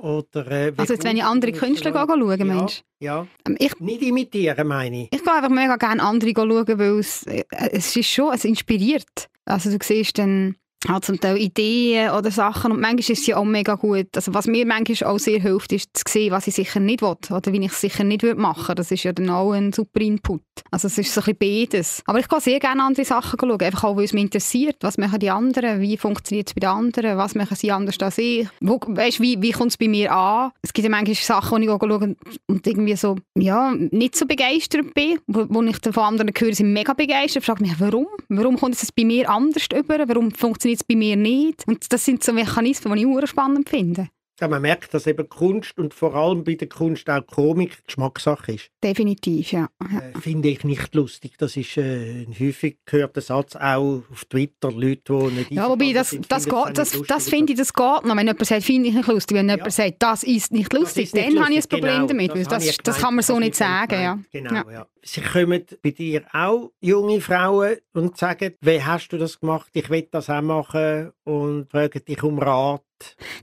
[0.01, 2.81] Oder, äh, also jetzt, wenn ich andere Künstler schaue, ja, Mensch?
[2.99, 5.09] Ja, ähm, ich, nicht imitieren, meine ich.
[5.11, 9.29] Ich gehe einfach mega gerne andere schauen, weil es, äh, es ist schon, es inspiriert.
[9.45, 10.55] Also du siehst dann
[10.87, 14.07] hat zum Teil Ideen oder Sachen und manchmal ist ja auch mega gut.
[14.15, 17.15] Also was mir manchmal auch sehr hilft, ist zu sehen, was ich sicher nicht will
[17.29, 18.75] oder wie ich es sicher nicht würde machen.
[18.75, 20.41] Das ist ja dann auch ein super Input.
[20.71, 22.03] Also es ist so ein bisschen beides.
[22.05, 24.77] Aber ich kann sehr gerne andere Sachen schauen, einfach auch, weil es mich interessiert.
[24.81, 25.81] Was machen die anderen?
[25.81, 27.17] Wie funktioniert es bei den anderen?
[27.17, 28.47] Was machen sie anders als ich?
[28.59, 30.51] Wo, weißt, wie, wie kommt es bei mir an?
[30.61, 32.15] Es gibt ja manchmal Sachen, die ich schaue
[32.47, 36.73] und irgendwie so, ja, nicht so begeistert bin, wo, wo ich von anderen höre, sind
[36.73, 37.43] mega begeistert.
[37.43, 38.07] Ich frage mich, warum?
[38.29, 40.07] Warum kommt es bei mir anders über?
[40.07, 41.67] Warum funktioniert es bei mir nicht?
[41.67, 44.09] Und das sind so Mechanismen, die ich spannend finde.
[44.41, 48.53] Ja, man merkt, dass eben Kunst und vor allem bei der Kunst auch Komik Geschmackssache
[48.53, 48.71] ist.
[48.83, 49.69] Definitiv, ja.
[49.79, 51.33] Äh, finde ich nicht lustig.
[51.37, 55.93] Das ist äh, ein häufig gehörter Satz auch auf Twitter, Leute, die nicht Ja, wobei,
[55.93, 58.15] das, sind, das, geht, das, das finde ich, das geht noch.
[58.15, 59.57] Wenn jemand sagt, finde ich nicht lustig, wenn ja.
[59.57, 62.35] jemand sagt, das ist nicht lustig, ist nicht dann habe ich ein Problem genau, damit.
[62.35, 64.01] Das, das, das kann man so nicht sagen.
[64.01, 64.19] Ja.
[64.31, 64.71] Genau, ja.
[64.71, 64.87] ja.
[65.03, 69.69] Sie kommen bei dir auch junge Frauen und sagen, wie hast du das gemacht?
[69.73, 72.81] Ich will das auch machen und fragen dich um Rat.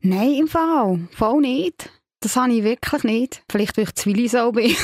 [0.02, 1.08] Nein, im Fall.
[1.12, 1.90] Voll nicht.
[2.20, 3.42] Das habe ich wirklich nicht.
[3.48, 4.74] Vielleicht, weil ich zu willig so bin.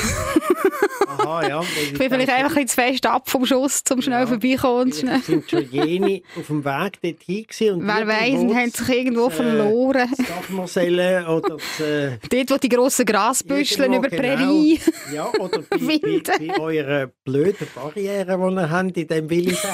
[1.07, 1.61] Aha, ja.
[1.61, 4.93] Ich bin vielleicht einfach ein zu fest ab vom Schuss, um schnell ja, vorbeikommen.
[4.93, 5.19] Schnell.
[5.21, 7.81] sind schon jene auf dem Weg dorthin gewesen.
[7.85, 10.09] Wer weiss, und haben sich irgendwo das, verloren.
[10.17, 14.35] Das Dachmarselle oder das, äh, Dort, wo die grossen Grasbüscheln über die genau.
[14.35, 14.79] Prärie
[15.13, 19.69] Ja, oder bei, bei, bei eurer blöden Barriere, die ihr habt in diesem Willisau.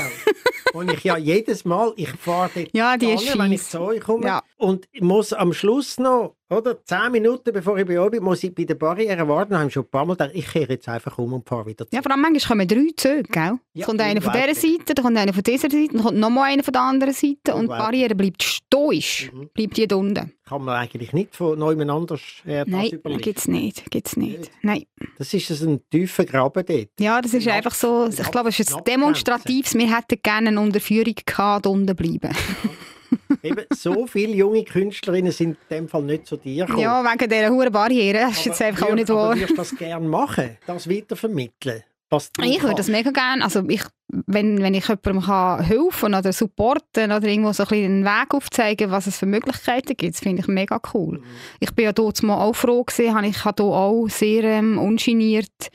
[0.74, 4.02] Und ich ja jedes Mal, ich fahre dort ja, die an, wenn ich zu euch
[4.02, 4.42] komme ja.
[4.58, 6.84] und muss am Schluss noch oder?
[6.84, 9.52] Zehn Minuten bevor ich bei euch bin, muss ich bei der Barriere warten.
[9.52, 11.66] Dann habe ich schon ein paar Mal gedacht, ich kehre jetzt einfach um und fahre
[11.66, 11.94] wieder zurück.
[11.94, 13.54] Ja, vor allem manchmal kommen drei Züge, gell?
[13.74, 16.52] Ja, kommt einer von dieser Seite, dann kommt einer von dieser Seite, dann kommt nochmal
[16.52, 19.50] einer von der anderen Seite und die Barriere bleibt stoisch, mhm.
[19.54, 20.34] bleibt die unten.
[20.48, 22.90] Kann man eigentlich nicht von neuem anders her Nein,
[23.20, 24.52] gibt es nicht, gibt's nicht.
[24.62, 24.84] Nein.
[25.18, 26.90] Das ist ein tiefer Graben dort.
[27.00, 30.50] Ja, das ist Knapp, einfach so, ich glaube, es ist ein demonstratives, wir hätten gerne
[30.50, 32.36] eine Unterführung gehabt, unten bleiben.
[33.44, 36.84] Eben, so viele junge Künstlerinnen sind in dem Fall nicht zu dir gekommen.
[36.84, 38.20] Ja, wegen dieser hohen Barriere.
[38.20, 39.34] Das ist jetzt einfach auch nicht wahr.
[39.34, 41.84] Du würdest das gerne machen, das weitervermitteln?
[42.44, 43.42] Ich würde das mega gerne.
[43.42, 48.04] Also ich, wenn, wenn ich jemandem kann helfen oder supporten oder irgendwo so ein einen
[48.04, 51.20] Weg aufzeigen, was es für Möglichkeiten gibt, finde ich mega cool.
[51.20, 51.24] Mhm.
[51.62, 55.70] Ich bin ja dort mal auch froh gewesen, ich habe hier auch sehr ähm, ungeniert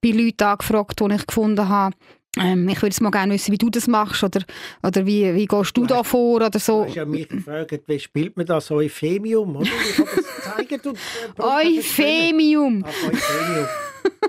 [0.00, 1.96] bei Leuten angefragt, die ich gefunden habe,
[2.38, 4.42] ähm, ich würde mal gerne wissen, wie du das machst oder,
[4.82, 6.82] oder wie, wie gehst du, du da vor oder so.
[6.82, 9.66] Du hast ja mich gefragt, wie spielt man das Euphemium, oder?
[9.66, 10.98] Ich habe das gezeigt und...
[11.38, 12.84] Äh, Euphemium!
[12.86, 13.68] Ach, Euphemium,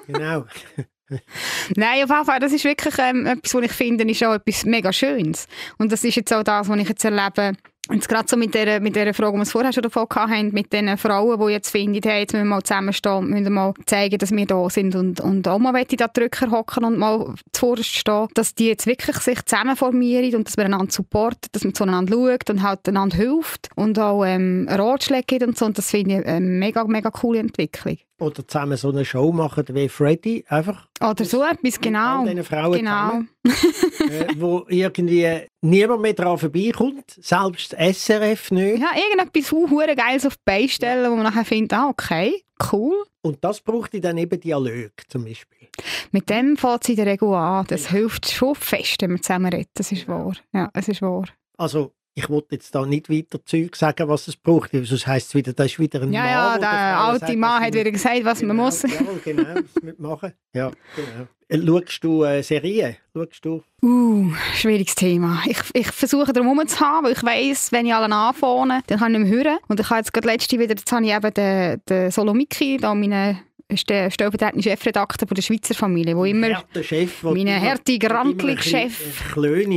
[0.08, 0.46] genau.
[1.76, 4.66] Nein, auf jeden Fall, das ist wirklich ähm, etwas, was ich finde, ist auch etwas
[4.66, 5.48] mega Schönes.
[5.78, 7.54] Und das ist jetzt auch das, was ich jetzt erlebe,
[7.90, 10.72] Jetzt gerade so mit der, mit der Frage, die wir vorher schon davon hatten, mit
[10.72, 14.18] den Frauen, die jetzt finden, hey, jetzt müssen wir mal zusammenstehen, müssen wir mal zeigen,
[14.20, 18.28] dass wir da sind und, und auch mal da Drücker hocken und mal zuvorderst stehen,
[18.36, 22.16] dass die jetzt wirklich sich zusammen formieren und dass wir einander supporten, dass man zueinander
[22.16, 25.66] schaut und halt einander hilft und auch ähm, Ratschläge gibt und so.
[25.66, 29.66] Und das finde ich eine mega, mega coole Entwicklung oder zusammen so eine Show machen
[29.70, 30.88] wie Freddy, einfach.
[31.02, 32.24] Oder so etwas, genau.
[32.24, 33.22] Mit Frauen genau.
[33.44, 38.80] äh, wo irgendwie niemand mehr daran vorbeikommt, selbst SRF nicht.
[38.80, 43.04] Ja, irgendetwas hure Geiles auf die Beine stellen, wo man nachher findet, ah, okay, cool.
[43.24, 45.68] Und das braucht dann eben Dialog zum Beispiel.
[46.12, 47.66] Mit dem fängt sie in der Regel an.
[47.68, 47.92] Das ja.
[47.92, 49.70] hilft schon fest, wenn man zusammen redet.
[49.74, 50.34] Das ist wahr.
[50.54, 51.26] Ja, es ist wahr.
[51.58, 55.36] Also ich wollte jetzt da nicht weiter Zeug sagen, was es braucht, sonst heisst es
[55.36, 56.32] wieder, da ist wieder ein ja, Mann.
[56.32, 58.82] Ja, der alte sagt, Mann hat wieder gesagt, was genau, man muss.
[58.84, 58.90] Ja,
[59.24, 60.34] genau, was machen.
[60.54, 61.28] Ja, genau.
[61.54, 62.96] Schaust du äh, Serien?
[63.14, 63.62] Schaust du?
[63.84, 65.44] Uh, schwieriges Thema.
[65.46, 69.14] Ich, ich versuche darum zu haben, weil ich weiss, wenn ich alle anfange, dann kann
[69.14, 69.58] ich nicht mehr hören.
[69.68, 72.96] Und ich habe jetzt gerade letzte wieder, jetzt habe ich eben den, den Solomiki, da
[72.96, 73.42] meine ist der
[73.78, 79.36] stellvertretende Chefredakteur der Schweizer Familie, wo immer Härter Chef, mein Herti Grantlich-Chef,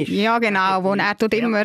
[0.09, 1.65] ja genau, wo er tut immer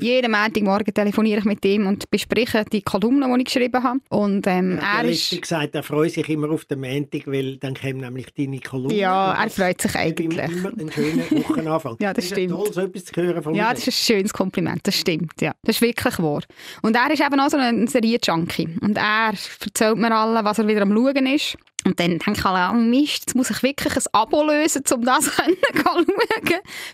[0.00, 4.00] jeden Montagmorgen telefoniere ich mit ihm und bespreche die Kolumnen, die ich geschrieben habe.
[4.08, 7.74] Und ähm, er, er ist gesagt, er freut sich immer auf den Montag, weil dann
[7.74, 8.96] kommen nämlich deine Kolumnen.
[8.96, 10.50] Ja, er freut sich eigentlich.
[10.50, 11.96] Immer einen schönen Wochenanfang.
[12.00, 12.52] ja, das, das stimmt.
[12.52, 15.40] Toll, so etwas zu hören von Ja, das ist ein schönes Kompliment, das stimmt.
[15.40, 16.42] Ja, das ist wirklich wahr.
[16.82, 19.32] Und er ist eben auch so ein Serie-Junkie und er
[19.64, 21.56] erzählt mir allen, was er wieder am Schauen ist.
[21.84, 25.24] Und dann denke ich oh Mist, jetzt muss ich wirklich ein Abo lösen, um das
[25.24, 26.06] zu schauen.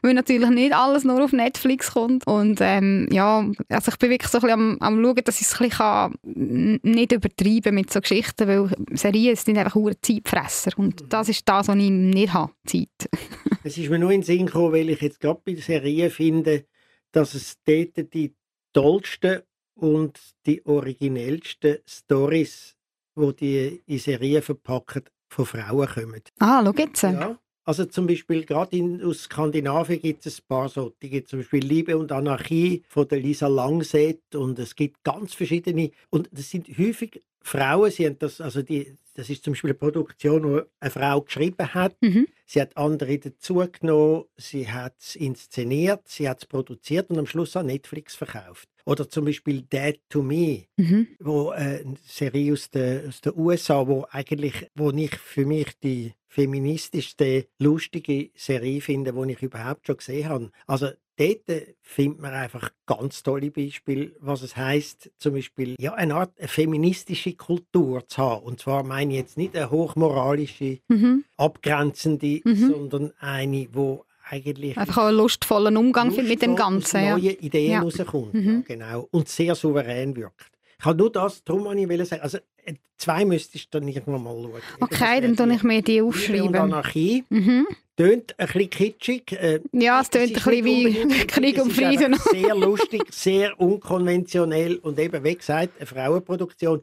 [0.03, 2.25] Weil natürlich nicht alles nur auf Netflix kommt.
[2.27, 5.49] Und ähm, ja, also ich bin wirklich so ein bisschen am, am schauen, dass ich
[5.49, 10.71] es ein bisschen nicht übertreiben mit so Geschichten, weil Serien sind einfach nur Zeitfresser.
[10.77, 11.09] Und mhm.
[11.09, 13.11] das ist das, was ich nicht habe, Zeit.
[13.65, 16.65] es ist mir nur in den Sinn gekommen, weil ich jetzt gerade bei Serien finde,
[17.11, 18.37] dass es dort die
[18.73, 19.43] tollsten
[19.75, 22.76] und die originellsten Stories
[23.17, 26.23] wo die in Serien verpackt von Frauen kommen.
[26.39, 27.03] Ah, schau jetzt.
[27.03, 31.29] Ja, Also zum Beispiel gerade in, aus Skandinavien gibt es ein paar so, die gibt
[31.29, 36.29] zum Beispiel Liebe und Anarchie von der Lisa Langset und es gibt ganz verschiedene und
[36.31, 40.43] das sind häufig Frauen, sie haben das, also die, das ist zum Beispiel eine Produktion,
[40.43, 41.97] die eine Frau geschrieben hat.
[42.03, 42.27] Mhm.
[42.45, 47.57] Sie hat andere dazugenommen, sie hat es inszeniert, sie hat es produziert und am Schluss
[47.57, 48.69] an Netflix verkauft.
[48.87, 51.09] Oder zum Beispiel Dead to Me, Mhm.
[51.19, 57.47] wo äh, eine Serie aus den USA, wo eigentlich, wo ich für mich die feministischste,
[57.59, 60.51] lustige Serie finde, die ich überhaupt schon gesehen habe.
[60.67, 65.95] Also dort äh, findet man einfach ganz tolle Beispiele, was es heißt, zum Beispiel ja,
[65.95, 68.45] eine Art eine feministische Kultur zu haben.
[68.45, 71.25] Und zwar meine ich jetzt nicht eine hochmoralische, Mhm.
[71.37, 72.57] abgrenzende, Mhm.
[72.71, 77.05] sondern eine, wo eigentlich Einfach auch einen lustvollen Umgang findet mit dem lustvoll Ganzen.
[77.05, 77.17] Ja.
[77.17, 77.81] neue Ideen Ja.
[77.81, 78.35] rauskommt.
[78.35, 78.65] Mhm.
[78.69, 79.09] Ja, genau.
[79.11, 80.51] Und sehr souverän wirkt.
[80.79, 84.23] Ich habe nur das, darum wollte ich sagen, also äh, zwei müsstest du dann irgendwann
[84.23, 84.53] mal schauen.
[84.81, 86.55] Okay, dann tue ich mir die Liebe und aufschreiben.
[86.57, 87.25] Anarchie.
[87.31, 87.67] Mhm.
[87.97, 89.33] Tönt ein bisschen kitschig.
[89.33, 92.15] Äh, Ja, es tönt ein bisschen wie Krieg und Frieden.
[92.31, 96.83] Sehr lustig, sehr unkonventionell und eben, wie gesagt, eine Frauenproduktion.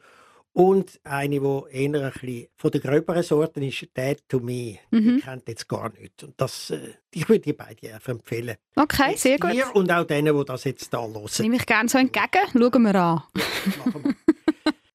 [0.56, 1.42] Und eine, die
[1.72, 4.78] eher ein bisschen von der gröberen Sorte ist, Dead to Me.
[4.92, 5.18] Mhm.
[5.18, 6.24] Die kennt jetzt gar nicht.
[6.24, 8.56] Und das, äh, ich würde die beiden empfehlen.
[8.76, 9.52] Okay, sehr gut.
[9.52, 11.28] Dir und auch denen, die das jetzt da hören.
[11.40, 12.28] Nehme ich gerne so entgegen.
[12.52, 13.24] Schauen wir an.
[13.80, 14.16] Machen wir.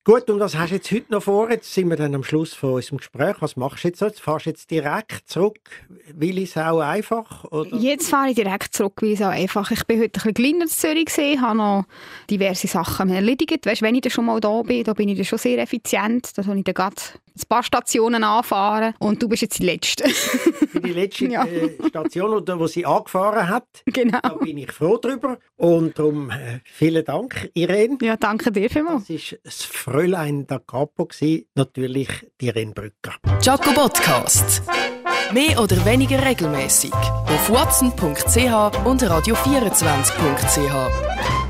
[0.09, 1.51] Gut, und was hast du jetzt heute noch vor?
[1.51, 3.37] Jetzt sind wir dann am Schluss von unserem Gespräch.
[3.41, 4.01] Was machst du jetzt?
[4.01, 5.59] Jetzt fahrst du jetzt direkt zurück?
[6.15, 7.45] Will ich es auch einfach?
[7.45, 7.77] Oder?
[7.77, 9.71] Jetzt fahre ich direkt zurück, weil es auch einfach.
[9.71, 11.85] Ich bin heute ein bisschen kleiner in Zürich gesehen, habe noch
[12.31, 13.67] diverse Sachen erledigt.
[13.67, 16.39] Weißt, wenn ich dann schon mal da bin, da bin ich dann schon sehr effizient.
[16.39, 18.95] Da kann ich dann gerade ein paar Stationen anfahren.
[18.99, 20.09] Und du bist jetzt die Letzte.
[20.09, 21.45] Für die letzte Ja.
[21.45, 23.67] äh, Station, oder, wo sie angefahren hat.
[23.85, 24.39] Da genau.
[24.41, 25.39] bin ich froh drüber.
[25.57, 27.99] Und darum äh, vielen Dank, Irene.
[28.01, 29.09] Ja, danke dir vielmals.
[29.09, 29.65] Das war das
[29.99, 31.47] Fräulein da Capo, gewesen.
[31.57, 32.09] natürlich
[32.41, 33.17] die Irene Brücker.
[33.43, 34.63] Jaco Podcast.
[35.33, 41.48] Mehr oder weniger regelmäßig auf watson.ch und radio24.ch.